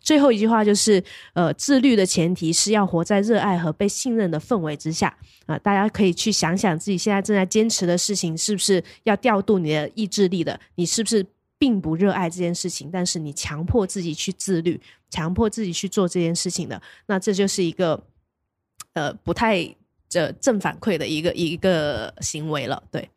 [0.00, 1.02] 最后一句话就是，
[1.34, 5.58] 呃，自律的前提是要活在热爱和被信任的氛围之下啊！
[5.58, 10.58] 大家可以去想想自己现在正在坚持的事情，是不是要调度你的意志力的？
[10.74, 11.24] 你是不是？
[11.62, 18.02] 并不热爱这件事情，但是你强迫自己去自律，强迫自己去做这件事情的，那这就是一个
[18.94, 19.72] 呃不太
[20.14, 22.82] 呃正反馈的一个一个行为了。
[22.90, 23.08] 对，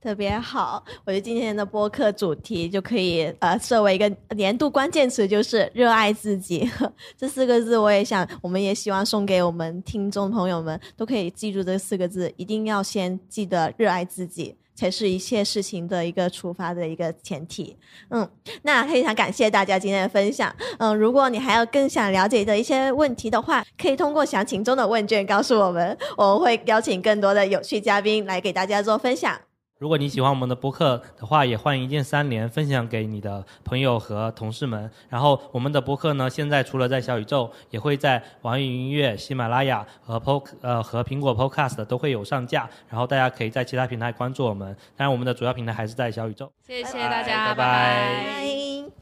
[0.00, 0.84] 特别好。
[1.04, 6.68] 我觉得今天的播客主题就可以呃设为一个年度关键词，就是热爱自己
[7.16, 7.78] 这四个字。
[7.78, 14.56] 我也想，我们也希望送给我们听众朋友们，都可以记住这四个字，一定要先记得热爱自己。
[14.74, 17.76] 才是一切事情的一个出发的一个前提。
[18.10, 18.28] 嗯，
[18.62, 20.54] 那非常感谢大家今天的分享。
[20.78, 29.38] 嗯，如果你还有更想了解的一些问题的话，可以通过详情中的问卷告诉我们，我们会邀请更多的有趣嘉宾来给大家做分享。
[29.82, 34.88] 如果你喜欢我们的播客的话，也欢迎一键三连分享给你的朋友和同事们。
[35.08, 42.70] 然后我们的播客呢，现在除了在小宇宙，也会在网易云音乐、喜马拉雅和 Po 呃和苹果 Podcast 都会有上架。
[42.88, 46.52] 然后大家可以在其他平台关注我们，当然我们的主要平台还是在小宇宙。
[46.64, 49.01] 谢谢大家，拜拜。